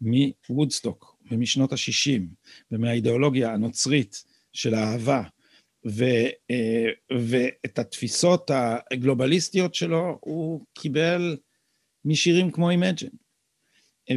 [0.00, 2.22] מוודסטוק ומשנות ה-60
[2.70, 5.22] ומהאידיאולוגיה הנוצרית של האהבה
[5.86, 6.04] ו,
[6.50, 6.86] אה,
[7.28, 8.50] ואת התפיסות
[8.90, 11.36] הגלובליסטיות שלו הוא קיבל
[12.04, 13.27] משירים כמו Imagine.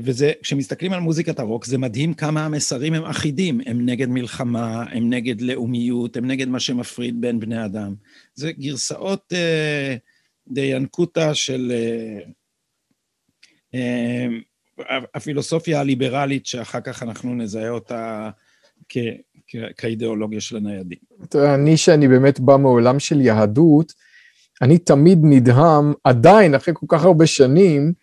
[0.04, 3.62] וזה, כשמסתכלים על מוזיקת הרוק, זה מדהים כמה המסרים הם אחידים.
[3.66, 7.96] הם נגד מלחמה, הם נגד לאומיות, הם נגד מה שמפריד בין בני אדם.
[8.36, 9.96] זה גרסאות אה,
[10.48, 12.20] דיינקותא של אה,
[13.74, 14.28] אה,
[15.16, 18.30] הפילוסופיה הליברלית, שאחר כך אנחנו נזהה אותה
[18.90, 18.98] כ,
[19.48, 20.98] כ, כאידיאולוגיה של הניידים.
[21.36, 23.94] אני, שאני באמת בא מעולם של יהדות,
[24.62, 27.94] אני תמיד נדהם, עדיין, אחרי כל כך הרבה שנים,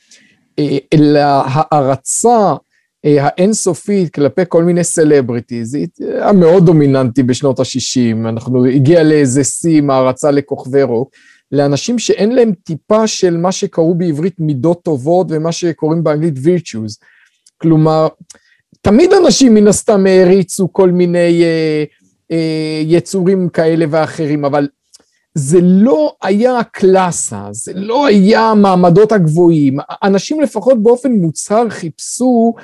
[0.93, 2.55] אלא הערצה
[3.05, 9.45] אה, האינסופית כלפי כל מיני celebrities, היא היה מאוד דומיננטי בשנות ה-60, אנחנו הגיע לאיזה
[9.45, 11.11] שיא עם הערצה לכוכבי רוק,
[11.53, 17.05] לאנשים שאין להם טיפה של מה שקראו בעברית מידות טובות ומה שקוראים באנגלית virtues.
[17.59, 18.09] כלומר,
[18.81, 21.85] תמיד אנשים מן הסתם העריצו כל מיני אה,
[22.33, 24.69] אה, יצורים כאלה ואחרים, אבל
[25.39, 29.79] זה לא היה הקלאסה, זה לא היה המעמדות הגבוהים.
[30.03, 32.55] אנשים לפחות באופן מוצהר חיפשו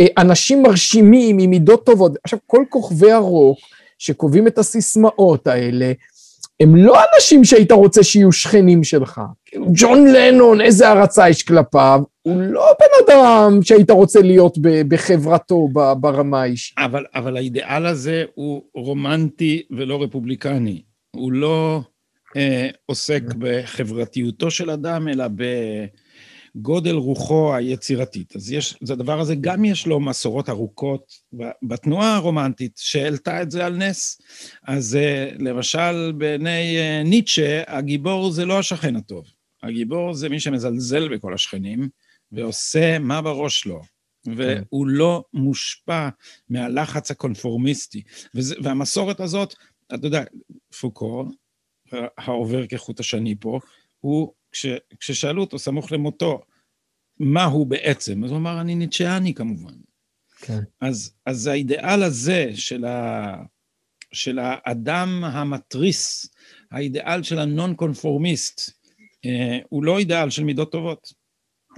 [0.00, 2.12] אה, אנשים מרשימים עם מידות טובות.
[2.24, 3.58] עכשיו, כל כוכבי הרוק
[3.98, 5.92] שקובעים את הסיסמאות האלה,
[6.60, 9.20] הם לא אנשים שהיית רוצה שיהיו שכנים שלך.
[9.74, 15.68] ג'ון לנון, איזה הערצה יש כלפיו, הוא לא בן אדם שהיית רוצה להיות בחברתו
[16.00, 16.78] ברמה האישית.
[16.78, 20.82] אבל, אבל האידיאל הזה הוא רומנטי ולא רפובליקני.
[21.16, 21.80] הוא לא
[22.86, 25.24] עוסק בחברתיותו של אדם, אלא
[26.56, 28.36] בגודל רוחו היצירתית.
[28.36, 31.12] אז יש, אז הדבר הזה גם יש לו מסורות ארוכות
[31.62, 34.20] בתנועה הרומנטית, שהעלתה את זה על נס.
[34.66, 39.24] אז אה, למשל, בעיני אה, ניטשה, הגיבור זה לא השכן הטוב.
[39.62, 41.88] הגיבור זה מי שמזלזל בכל השכנים,
[42.32, 43.80] ועושה מה בראש לו.
[44.26, 46.08] והוא לא מושפע
[46.48, 48.02] מהלחץ הקונפורמיסטי.
[48.34, 49.54] וזה, והמסורת הזאת,
[49.94, 50.24] אתה יודע,
[50.80, 51.28] פוקו,
[52.18, 53.60] העובר כחוט השני פה,
[54.00, 54.66] הוא, כש,
[55.00, 56.40] כששאלו אותו סמוך למותו,
[57.18, 58.24] מה הוא בעצם?
[58.24, 59.74] אז הוא אמר, אני ניטשיאני כמובן.
[60.40, 60.60] כן.
[60.80, 63.34] אז, אז האידיאל הזה של, ה,
[64.12, 66.26] של האדם המתריס,
[66.72, 68.70] האידיאל של הנון קונפורמיסט,
[69.24, 71.20] אה, הוא לא אידיאל של מידות טובות.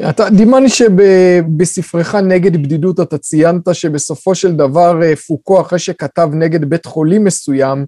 [0.09, 6.65] אתה, דימני שבספרך נגד בדידות אתה ציינת שבסופו של דבר אה, פוקו, אחרי שכתב נגד
[6.65, 7.87] בית חולים מסוים,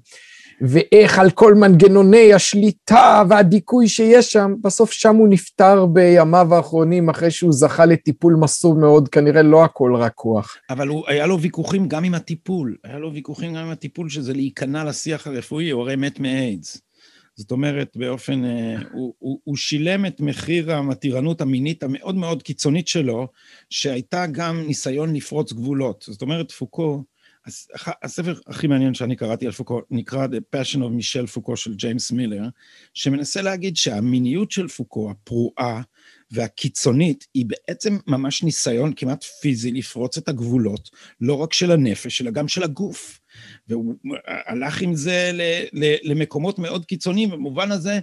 [0.69, 7.31] ואיך על כל מנגנוני השליטה והדיכוי שיש שם, בסוף שם הוא נפטר בימיו האחרונים אחרי
[7.31, 10.57] שהוא זכה לטיפול מסור מאוד, כנראה לא הכל רק כוח.
[10.71, 14.33] אבל הוא, היה לו ויכוחים גם עם הטיפול, היה לו ויכוחים גם עם הטיפול שזה
[14.33, 16.81] להיכנע לשיח הרפואי, הוא הרי מת מאיידס.
[17.37, 22.89] זאת אומרת, באופן, אה, הוא, הוא, הוא שילם את מחיר המתירנות המינית המאוד מאוד קיצונית
[22.89, 23.29] שלו,
[23.71, 26.05] שהייתה גם ניסיון לפרוץ גבולות.
[26.09, 27.03] זאת אומרת, פוקו,
[28.03, 32.13] הספר הכי מעניין שאני קראתי על פוקו נקרא The Passion of Michel פוקו של ג'יימס
[32.13, 32.43] מילר,
[32.95, 35.83] שמנסה להגיד שהמיניות של פוקו, הפרועה
[36.31, 42.31] והקיצונית, היא בעצם ממש ניסיון כמעט פיזי לפרוץ את הגבולות, לא רק של הנפש, אלא
[42.31, 43.21] גם של הגוף.
[43.69, 43.95] והוא
[44.47, 45.33] הלך עם זה
[46.03, 48.01] למקומות מאוד קיצוניים, במובן הזה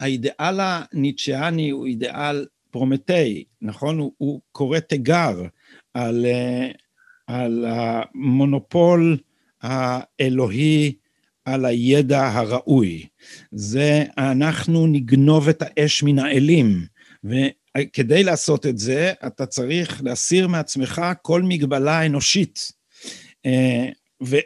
[0.00, 3.98] האידיאל הניטשיאני הוא אידיאל פרומטאי, נכון?
[3.98, 5.42] הוא, הוא קורא תיגר
[5.94, 6.26] על,
[7.30, 9.18] על המונופול
[9.62, 10.92] האלוהי
[11.44, 13.06] על הידע הראוי.
[13.52, 16.86] זה אנחנו נגנוב את האש מן האלים,
[17.24, 22.72] וכדי לעשות את זה אתה צריך להסיר מעצמך כל מגבלה אנושית.
[23.46, 23.88] אה,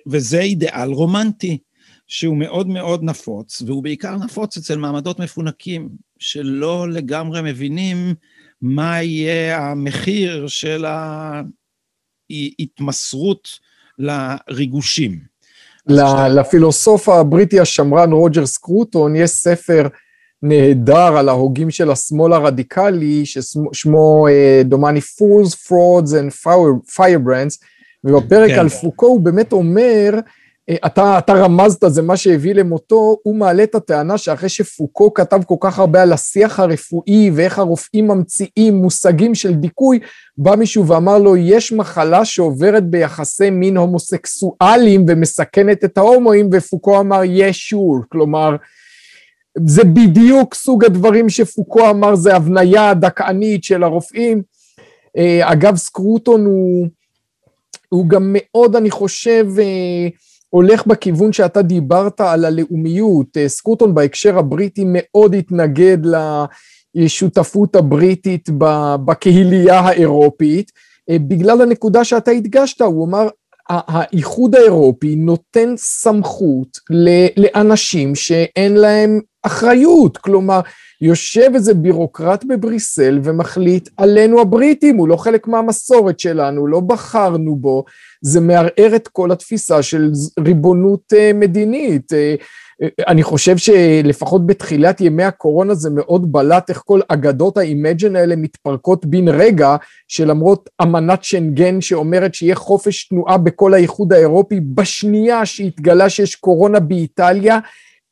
[0.06, 1.58] וזה אידיאל רומנטי,
[2.06, 8.14] שהוא מאוד מאוד נפוץ, והוא בעיקר נפוץ אצל מעמדות מפונקים, שלא לגמרי מבינים
[8.62, 10.84] מה יהיה המחיר של
[12.30, 13.48] ההתמסרות
[13.98, 15.18] לריגושים.
[16.30, 19.88] לפילוסוף הבריטי השמרן רוג'ר סקרוטון יש ספר
[20.42, 26.48] נהדר על ההוגים של השמאל הרדיקלי, ששמו אה, דומני Fools, Frauds and
[26.96, 27.64] Firebrands,
[28.04, 28.58] ובפרק כן.
[28.58, 30.10] על פוקו הוא באמת אומר,
[30.87, 35.55] אתה, אתה רמזת, זה מה שהביא למותו, הוא מעלה את הטענה שאחרי שפוקו כתב כל
[35.61, 39.98] כך הרבה על השיח הרפואי ואיך הרופאים ממציאים מושגים של דיכוי,
[40.37, 47.20] בא מישהו ואמר לו, יש מחלה שעוברת ביחסי מין הומוסקסואליים ומסכנת את ההומואים, ופוקו אמר,
[47.24, 48.57] יש sure, כלומר,
[49.66, 54.42] זה בדיוק סוג הדברים שפוקו אמר, זה הבניה דכאנית של הרופאים.
[55.16, 56.88] אה, אגב, סקרוטון הוא...
[57.88, 60.09] הוא גם מאוד, אני חושב, אה,
[60.54, 63.36] הולך בכיוון שאתה דיברת על הלאומיות.
[63.36, 65.98] אה, סקוטון בהקשר הבריטי מאוד התנגד
[66.94, 68.48] לשותפות הבריטית
[69.04, 70.70] בקהילייה האירופית,
[71.10, 73.28] אה, בגלל הנקודה שאתה הדגשת, הוא אמר,
[73.68, 76.78] האיחוד האירופי נותן סמכות
[77.36, 80.61] לאנשים שאין להם אחריות, כלומר,
[81.00, 87.85] יושב איזה בירוקרט בבריסל ומחליט עלינו הבריטים, הוא לא חלק מהמסורת שלנו, לא בחרנו בו,
[88.22, 92.12] זה מערער את כל התפיסה של ריבונות אה, מדינית.
[92.12, 92.35] אה,
[92.83, 98.16] אה, אני חושב שלפחות בתחילת ימי הקורונה זה מאוד בלט איך כל אגדות ה Imagine
[98.16, 99.77] האלה מתפרקות בן רגע,
[100.08, 107.58] שלמרות אמנת שנגן שאומרת שיהיה חופש תנועה בכל האיחוד האירופי, בשנייה שהתגלה שיש קורונה באיטליה,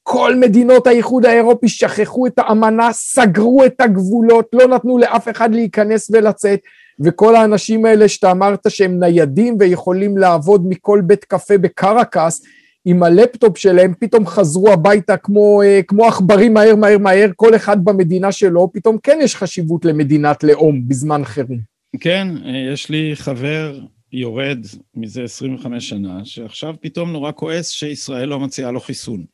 [0.02, 6.10] כל מדינות האיחוד האירופי שכחו את האמנה, סגרו את הגבולות, לא נתנו לאף אחד להיכנס
[6.10, 6.60] ולצאת,
[7.00, 12.42] וכל האנשים האלה שאתה אמרת שהם ניידים ויכולים לעבוד מכל בית קפה בקרקס,
[12.84, 17.84] עם הלפטופ שלהם, פתאום חזרו הביתה כמו, אה, כמו עכברים מהר מהר מהר, כל אחד
[17.84, 21.58] במדינה שלו, פתאום כן יש חשיבות למדינת לאום בזמן חירום.
[22.00, 22.28] כן,
[22.72, 23.78] יש לי חבר
[24.12, 29.24] יורד מזה 25 שנה, שעכשיו פתאום נורא כועס שישראל לא מציעה לו חיסון.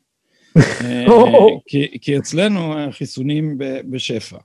[0.85, 1.07] אה,
[1.67, 3.59] כי, כי אצלנו החיסונים
[3.91, 4.39] בשפע.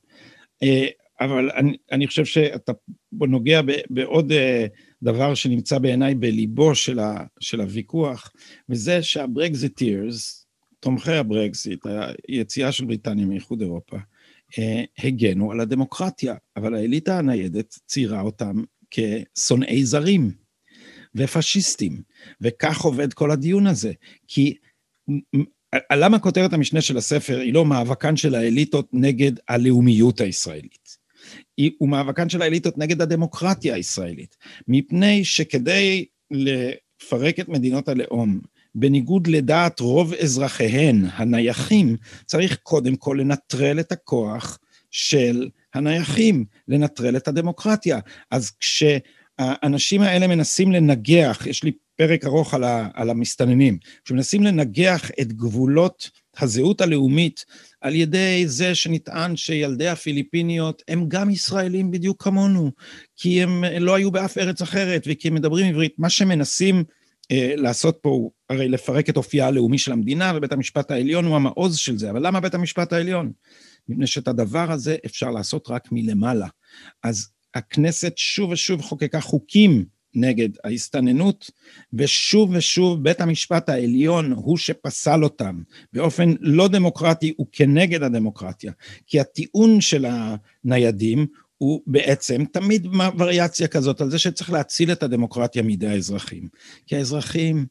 [0.64, 0.88] אה,
[1.22, 2.72] אבל אני, אני חושב שאתה
[3.14, 4.66] נוגע בעוד אה,
[5.04, 8.32] דבר שנמצא בעיניי בליבו של, ה, של הוויכוח,
[8.70, 10.48] וזה שה Brexiteers,
[10.80, 11.86] תומכי הברקזיט,
[12.28, 13.98] היציאה של בריטניה מאיחוד אירופה,
[15.00, 20.32] הגנו על הדמוקרטיה, אבל האליטה הניידת ציירה אותם כשונאי זרים
[21.16, 22.02] ופשיסטים,
[22.42, 23.94] וכך עובד כל הדיון הזה,
[24.28, 24.54] כי
[25.94, 30.98] למה כותרת המשנה של הספר היא לא מאבקן של האליטות נגד הלאומיות הישראלית?
[31.78, 38.40] הוא מאבקן של האליטות נגד הדמוקרטיה הישראלית, מפני שכדי לפרק את מדינות הלאום,
[38.76, 44.60] בניגוד לדעת רוב אזרחיהן הנייחים, צריך קודם כל לנטרל את הכוח
[44.92, 48.00] של הנייחים, לנטרל את הדמוקרטיה.
[48.32, 55.12] אז כשהאנשים האלה מנסים לנגח, יש לי פרק ארוך על, ה, על המסתננים, כשמנסים לנגח
[55.22, 57.46] את גבולות הזהות הלאומית
[57.82, 62.72] על ידי זה שנטען שילדי הפיליפיניות הם גם ישראלים בדיוק כמונו,
[63.16, 66.84] כי הם לא היו באף ארץ אחרת וכי הם מדברים עברית, מה שמנסים
[67.32, 71.36] אה, לעשות פה הוא הרי לפרק את אופייה הלאומי של המדינה, ובית המשפט העליון הוא
[71.36, 73.32] המעוז של זה, אבל למה בית המשפט העליון?
[73.90, 76.48] מפני שאת הדבר הזה אפשר לעשות רק מלמעלה.
[77.04, 79.86] אז הכנסת שוב ושוב חוקקה חוקים
[80.16, 81.52] נגד ההסתננות,
[81.94, 85.62] ושוב ושוב בית המשפט העליון הוא שפסל אותם
[85.94, 88.72] באופן לא דמוקרטי וכנגד הדמוקרטיה.
[89.08, 91.26] כי הטיעון של הניידים
[91.58, 92.88] הוא בעצם תמיד
[93.18, 96.48] וריאציה כזאת על זה שצריך להציל את הדמוקרטיה מידי האזרחים.
[96.88, 97.66] כי האזרחים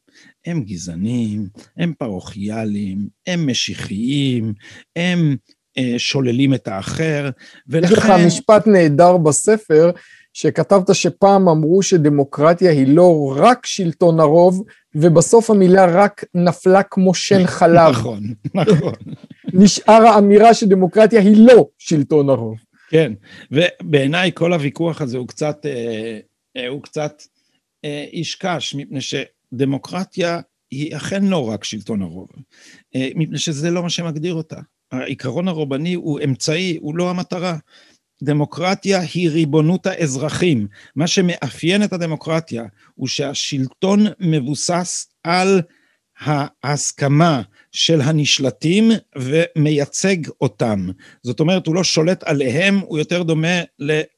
[0.45, 4.53] הם גזענים, הם פרוכיאליים, הם משיחיים,
[4.95, 5.35] הם
[5.77, 7.29] אה, שוללים את האחר,
[7.67, 7.93] ולכן...
[7.93, 9.91] יש לך משפט נהדר בספר,
[10.33, 14.63] שכתבת שפעם אמרו שדמוקרטיה היא לא רק שלטון הרוב,
[14.95, 17.91] ובסוף המילה רק נפלה כמו שן חלב.
[17.99, 18.23] נכון,
[18.53, 18.93] נכון.
[19.53, 22.57] נשאר האמירה שדמוקרטיה היא לא שלטון הרוב.
[22.89, 23.13] כן,
[23.51, 26.19] ובעיניי כל הוויכוח הזה הוא קצת, אה,
[26.57, 27.23] אה, הוא קצת
[27.85, 30.39] אה, איש קש, מפני שדמוקרטיה
[30.71, 32.27] היא אכן לא רק שלטון הרוב,
[32.95, 34.59] מפני שזה לא מה שמגדיר אותה.
[34.91, 37.57] העיקרון הרובני הוא אמצעי, הוא לא המטרה.
[38.23, 40.67] דמוקרטיה היא ריבונות האזרחים.
[40.95, 42.63] מה שמאפיין את הדמוקרטיה
[42.95, 45.61] הוא שהשלטון מבוסס על
[46.63, 47.41] ההסכמה
[47.73, 50.87] של הנשלטים ומייצג אותם.
[51.23, 53.61] זאת אומרת, הוא לא שולט עליהם, הוא יותר דומה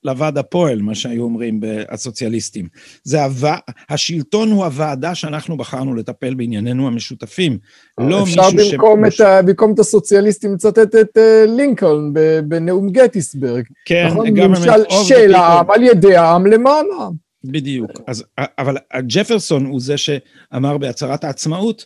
[0.03, 2.67] לוועד הפועל, מה שהיו אומרים הסוציאליסטים.
[3.03, 3.47] זה הו...
[3.89, 7.57] השלטון הוא הוועדה שאנחנו בחרנו לטפל בענייננו המשותפים,
[7.97, 8.53] לא מישהו ש...
[8.53, 9.41] אפשר במקום, את ה...
[9.41, 12.13] במקום את הסוציאליסטים לצטט את uh, לינקולן
[12.47, 13.63] בנאום גטיסברג.
[13.85, 14.33] כן, נכון?
[14.33, 14.51] גם...
[14.51, 17.13] ממשל של העם על ידי העם למען העם.
[17.43, 17.91] בדיוק.
[18.07, 18.23] אז,
[18.59, 18.77] אבל
[19.07, 21.85] ג'פרסון הוא זה שאמר בהצהרת העצמאות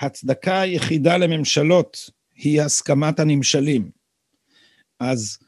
[0.00, 3.90] שההצדקה היחידה לממשלות היא הסכמת הנמשלים.
[5.00, 5.38] אז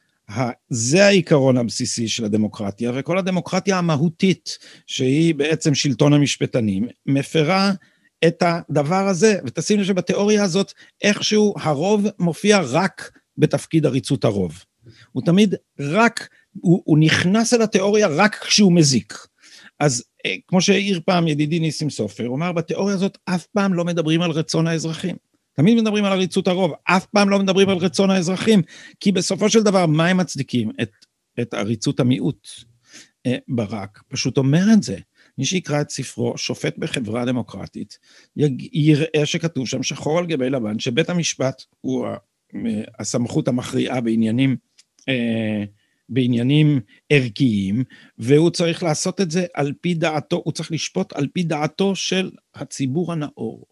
[0.69, 7.73] זה העיקרון הבסיסי של הדמוקרטיה, וכל הדמוקרטיה המהותית, שהיא בעצם שלטון המשפטנים, מפרה
[8.27, 10.73] את הדבר הזה, ותשים לב שבתיאוריה הזאת,
[11.03, 14.65] איכשהו הרוב מופיע רק בתפקיד עריצות הרוב.
[15.13, 16.29] הוא תמיד רק
[16.61, 19.15] הוא, הוא נכנס אל התיאוריה רק כשהוא מזיק.
[19.81, 20.05] אז
[20.47, 24.31] כמו שהעיר פעם ידידי ניסים סופר, הוא אמר, בתיאוריה הזאת אף פעם לא מדברים על
[24.31, 25.16] רצון האזרחים.
[25.53, 28.62] תמיד מדברים על עריצות הרוב, אף פעם לא מדברים על רצון האזרחים,
[29.01, 30.71] כי בסופו של דבר, מה הם מצדיקים?
[30.83, 30.91] את,
[31.41, 32.49] את עריצות המיעוט.
[33.27, 34.99] אה, ברק פשוט אומר את זה.
[35.39, 37.99] מי שיקרא את ספרו, שופט בחברה דמוקרטית,
[38.73, 42.16] יראה שכתוב שם שחור על גבי לבן, שבית המשפט הוא אה,
[42.99, 44.57] הסמכות המכריעה בעניינים
[45.09, 45.64] אה,
[46.09, 46.81] בעניינים
[47.11, 47.85] ערכיים,
[48.19, 52.31] והוא צריך לעשות את זה על פי דעתו, הוא צריך לשפוט על פי דעתו של
[52.55, 53.65] הציבור הנאור.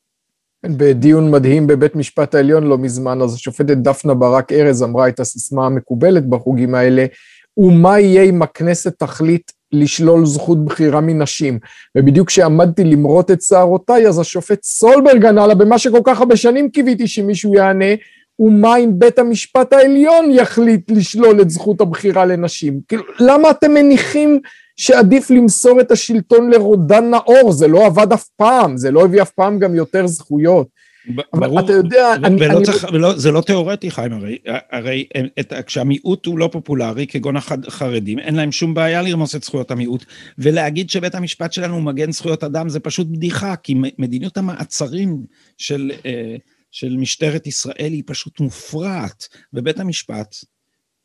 [0.66, 5.66] בדיון מדהים בבית משפט העליון לא מזמן, אז השופטת דפנה ברק ארז אמרה את הסיסמה
[5.66, 7.06] המקובלת בחוגים האלה,
[7.56, 11.58] ומה יהיה אם הכנסת תחליט לשלול זכות בחירה מנשים.
[11.98, 16.70] ובדיוק כשעמדתי למרוט את שערותיי, אז השופט סולברג ענה לה במה שכל כך הרבה שנים
[16.70, 17.94] קיוויתי שמישהו יענה,
[18.38, 22.80] ומה אם בית המשפט העליון יחליט לשלול את זכות הבחירה לנשים?
[22.88, 24.40] כאילו, למה אתם מניחים
[24.76, 27.52] שעדיף למסור את השלטון לרודן נאור?
[27.52, 30.68] זה לא עבד אף פעם, זה לא הביא אף פעם גם יותר זכויות.
[31.34, 32.36] ברור, אתה יודע, אני...
[32.36, 32.64] ולא אני...
[32.64, 34.38] צריך, ולא, זה לא תיאורטי, חיים, הרי,
[34.70, 35.06] הרי
[35.40, 40.04] את, כשהמיעוט הוא לא פופולרי, כגון החרדים, אין להם שום בעיה לרמוס את זכויות המיעוט,
[40.38, 45.18] ולהגיד שבית המשפט שלנו מגן זכויות אדם זה פשוט בדיחה, כי מדיניות המעצרים
[45.58, 45.92] של...
[46.06, 46.36] אה,
[46.76, 50.36] של משטרת ישראל היא פשוט מופרעת, ובית המשפט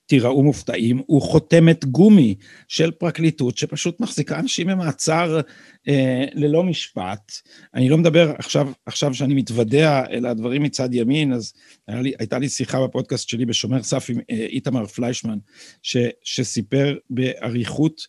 [0.06, 2.36] תיראו מופתעים, הוא חותמת גומי
[2.68, 5.40] של פרקליטות שפשוט מחזיקה אנשים במעצר
[5.88, 7.32] אה, ללא משפט.
[7.76, 11.54] אני לא מדבר עכשיו, עכשיו שאני מתוודע אל הדברים מצד ימין, אז
[11.88, 15.38] לי, הייתה לי שיחה בפודקאסט שלי בשומר סף עם אה, איתמר פליישמן,
[15.82, 18.02] ש, שסיפר באריכות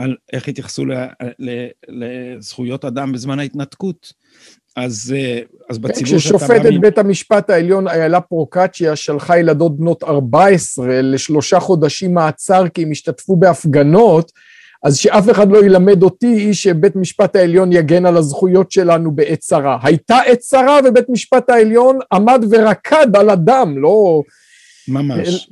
[0.00, 0.92] על איך התייחסו ל,
[1.38, 4.12] ל, לזכויות אדם בזמן ההתנתקות.
[4.76, 5.40] אז, אה,
[5.70, 6.60] אז כן, בציבור שאתה מאמין...
[6.60, 12.90] כששופטת בית המשפט העליון איילה פרוקצ'יה שלחה ילדות בנות 14 לשלושה חודשים מעצר כי הם
[12.90, 14.32] השתתפו בהפגנות,
[14.82, 19.78] אז שאף אחד לא ילמד אותי שבית משפט העליון יגן על הזכויות שלנו בעת צרה.
[19.82, 24.22] הייתה עת צרה ובית משפט העליון עמד ורקד על הדם, לא...
[24.88, 25.48] ממש.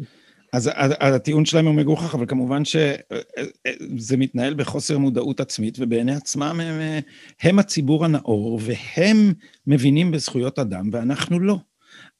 [0.52, 0.70] אז
[1.00, 7.00] הטיעון שלהם הוא מגוחך, אבל כמובן שזה מתנהל בחוסר מודעות עצמית, ובעיני עצמם הם,
[7.42, 9.32] הם הציבור הנאור, והם
[9.66, 11.56] מבינים בזכויות אדם, ואנחנו לא.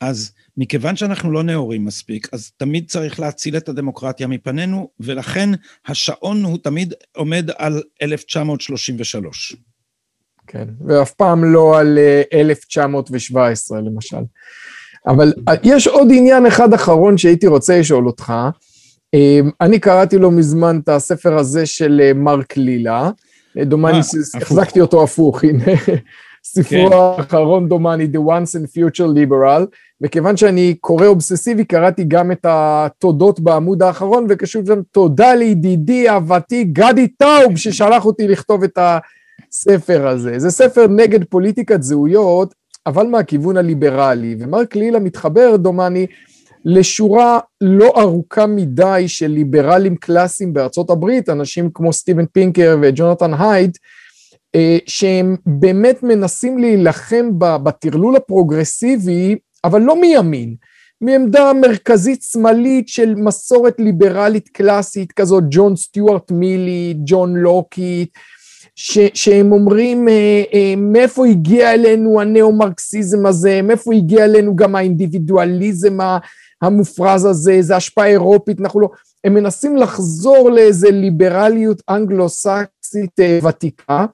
[0.01, 5.51] אז מכיוון שאנחנו לא נאורים מספיק, אז תמיד צריך להציל את הדמוקרטיה מפנינו, ולכן
[5.87, 9.57] השעון הוא תמיד עומד על 1933.
[10.47, 11.99] כן, ואף פעם לא על
[12.33, 14.17] 1917 למשל.
[15.09, 15.33] אבל
[15.63, 18.33] יש עוד עניין אחד אחרון שהייתי רוצה לשאול אותך.
[19.15, 23.11] אמ, אני קראתי לא מזמן את הספר הזה של אה, מרק לילה.
[23.59, 25.65] אה, דומני, אה, החזקתי אותו הפוך, הנה.
[26.45, 26.97] ספרו כן.
[26.97, 29.67] האחרון דומני, The Once and Future Liberal,
[30.01, 36.65] וכיוון שאני קורא אובססיבי, קראתי גם את התודות בעמוד האחרון, וכתוב שם תודה לידידי, אהבתי,
[36.65, 40.39] גדי טאוב, ששלח אותי לכתוב את הספר הזה.
[40.39, 42.55] זה ספר נגד פוליטיקת זהויות,
[42.89, 46.07] אבל מהכיוון הליברלי, ומרק לילה מתחבר, דומני,
[46.65, 53.79] לשורה לא ארוכה מדי של ליברלים קלאסיים בארצות הברית, אנשים כמו סטיבן פינקר וג'ונתן הייד,
[54.55, 60.55] אה, שהם באמת מנסים להילחם בטרלול הפרוגרסיבי, אבל לא מימין,
[61.01, 68.11] מעמדה מרכזית שמאלית של מסורת ליברלית קלאסית כזאת, ג'ון סטיוארט מילית, ג'ון לוקית,
[68.81, 75.99] ש, שהם אומרים אה, אה, מאיפה הגיע אלינו הנאו-מרקסיזם הזה, מאיפה הגיע אלינו גם האינדיבידואליזם
[76.63, 78.89] המופרז הזה, זה השפעה אירופית, אנחנו לא...
[79.25, 84.07] הם מנסים לחזור לאיזה ליברליות אנגלו-סקסית אה, ותיקה.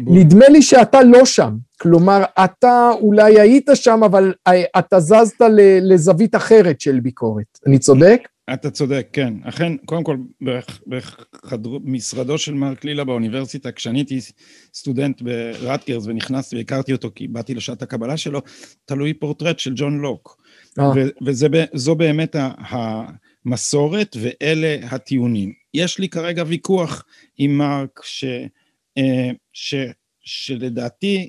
[0.00, 4.32] נדמה לי שאתה לא שם, כלומר, אתה אולי היית שם, אבל
[4.78, 5.40] אתה זזת
[5.82, 7.58] לזווית אחרת של ביקורת.
[7.66, 8.20] אני צודק?
[8.54, 9.34] אתה צודק, כן.
[9.44, 10.16] אכן, קודם כל,
[11.50, 14.20] במשרדו של מרק לילה באוניברסיטה, כשאני הייתי
[14.74, 18.42] סטודנט ברטגרס ונכנסתי והכרתי אותו כי באתי לשעת הקבלה שלו,
[18.84, 20.42] תלוי פורטרט של ג'ון לוק.
[20.78, 20.90] אה.
[21.24, 25.52] וזו באמת המסורת ואלה הטיעונים.
[25.74, 27.04] יש לי כרגע ויכוח
[27.38, 28.24] עם מרק ש,
[28.98, 29.74] אה, ש,
[30.20, 31.28] שלדעתי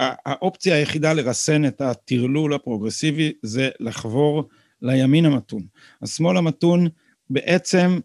[0.00, 4.48] האופציה היחידה לרסן את הטרלול הפרוגרסיבי זה לחבור
[4.82, 5.66] לימין המתון.
[6.02, 6.88] השמאל המתון
[7.30, 8.00] בעצם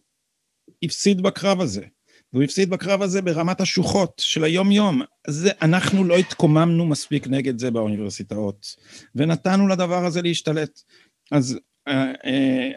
[0.84, 1.86] הפסיד בקרב הזה,
[2.34, 5.02] והוא הפסיד בקרב הזה ברמת השוחות של היום-יום.
[5.28, 8.76] זה, אנחנו לא התקוממנו מספיק נגד זה באוניברסיטאות,
[9.16, 10.82] ונתנו לדבר הזה להשתלט.
[11.32, 12.72] אז אה, אה,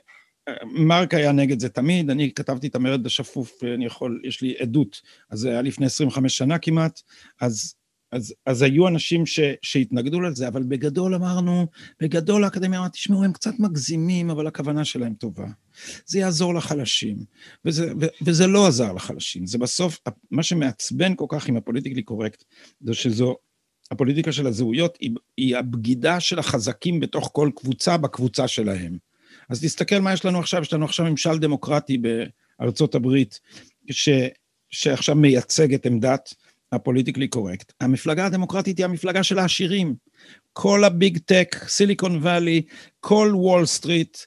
[0.65, 5.01] מרק היה נגד זה תמיד, אני כתבתי את המרד השפוף, אני יכול, יש לי עדות,
[5.31, 7.01] אז זה היה לפני 25 שנה כמעט,
[7.41, 7.75] אז
[8.13, 11.67] אז, אז היו אנשים ש, שהתנגדו לזה, אבל בגדול אמרנו,
[12.01, 15.47] בגדול האקדמיה אמרה, תשמעו, הם קצת מגזימים, אבל הכוונה שלהם טובה.
[16.07, 17.17] זה יעזור לחלשים,
[17.65, 19.47] וזה, ו, וזה לא עזר לחלשים.
[19.47, 19.99] זה בסוף,
[20.31, 22.45] מה שמעצבן כל כך עם ה politically correct,
[22.81, 23.37] זה שזו,
[23.91, 28.99] הפוליטיקה של הזהויות היא, היא הבגידה של החזקים בתוך כל קבוצה בקבוצה שלהם.
[29.49, 33.41] אז תסתכל מה יש לנו עכשיו, יש לנו עכשיו ממשל דמוקרטי בארצות הברית,
[33.91, 34.09] ש,
[34.71, 36.35] שעכשיו מייצג את עמדת
[36.73, 37.73] ה politically correct.
[37.81, 39.95] המפלגה הדמוקרטית היא המפלגה של העשירים.
[40.53, 42.63] כל ה Big Tech, סיליקון וואלי,
[43.01, 44.19] כל וול סטריט,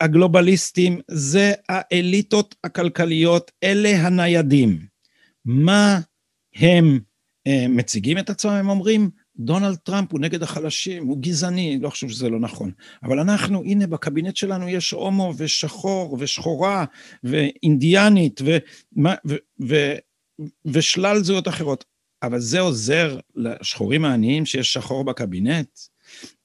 [0.00, 4.86] הגלובליסטים, זה האליטות הכלכליות, אלה הניידים.
[5.44, 6.00] מה
[6.56, 7.00] הם
[7.46, 8.50] אה, מציגים את עצמם?
[8.50, 12.70] הם אומרים, דונלד טראמפ הוא נגד החלשים, הוא גזעני, לא חושב שזה לא נכון.
[13.02, 16.84] אבל אנחנו, הנה, בקבינט שלנו יש הומו ושחור ושחורה
[17.24, 18.56] ואינדיאנית ו,
[19.04, 19.34] ו, ו,
[19.68, 19.94] ו,
[20.64, 21.84] ושלל זהויות אחרות.
[22.22, 25.68] אבל זה עוזר לשחורים העניים שיש שחור בקבינט?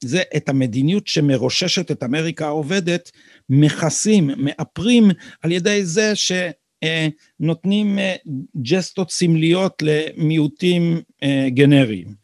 [0.03, 3.11] זה את המדיניות שמרוששת את אמריקה העובדת,
[3.49, 5.03] מכסים, מאפרים
[5.41, 8.15] על ידי זה שנותנים אה,
[8.61, 12.15] ג'סטות סמליות למיעוטים אה, גנריים.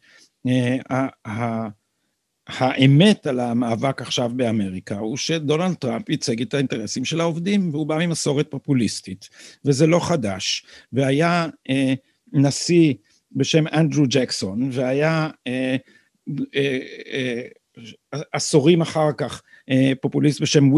[2.50, 7.86] אה, האמת על המאבק עכשיו באמריקה הוא שדונלד טראמפ ייצג את האינטרסים של העובדים והוא
[7.86, 9.28] בא ממסורת פופוליסטית
[9.64, 10.64] וזה לא חדש.
[10.92, 11.94] והיה אה,
[12.32, 12.94] נשיא
[13.32, 15.76] בשם אנדרו ג'קסון והיה אה,
[16.54, 16.78] אה,
[17.12, 17.42] אה,
[18.32, 19.42] עשורים אחר כך
[20.00, 20.72] פופוליסט בשם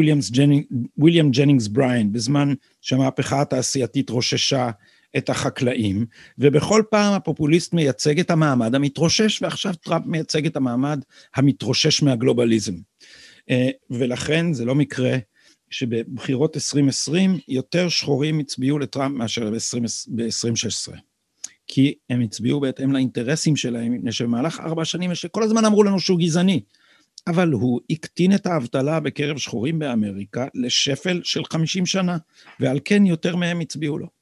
[0.97, 4.71] וויליאם ג'נינגס בריין, בזמן שהמהפכה התעשייתית רוששה
[5.17, 6.07] את החקלאים,
[6.39, 11.01] ובכל פעם הפופוליסט מייצג את המעמד המתרושש, ועכשיו טראמפ מייצג את המעמד
[11.37, 12.75] המתרושש מהגלובליזם.
[13.91, 15.17] ולכן זה לא מקרה
[15.71, 20.97] שבבחירות 2020 יותר שחורים הצביעו לטראמפ מאשר ב-2016.
[21.67, 26.19] כי הם הצביעו בהתאם לאינטרסים שלהם, מפני שבמהלך ארבע שנים, שכל הזמן אמרו לנו שהוא
[26.19, 26.61] גזעני,
[27.27, 32.17] אבל הוא הקטין את האבטלה בקרב שחורים באמריקה לשפל של 50 שנה,
[32.61, 34.22] ועל כן יותר מהם הצביעו לו.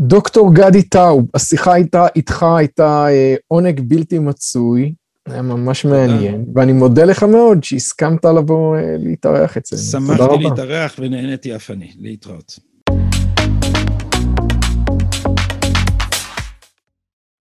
[0.00, 4.94] דוקטור גדי טאוב, השיחה איתה, איתך הייתה אה, עונג בלתי מצוי,
[5.26, 5.84] היה ממש.
[5.84, 9.82] מעניין, ואני מודה לך מאוד שהסכמת לבוא אה, להתארח אצלנו.
[9.82, 12.58] שמחתי להתארח ונהניתי אף אני, להתראות.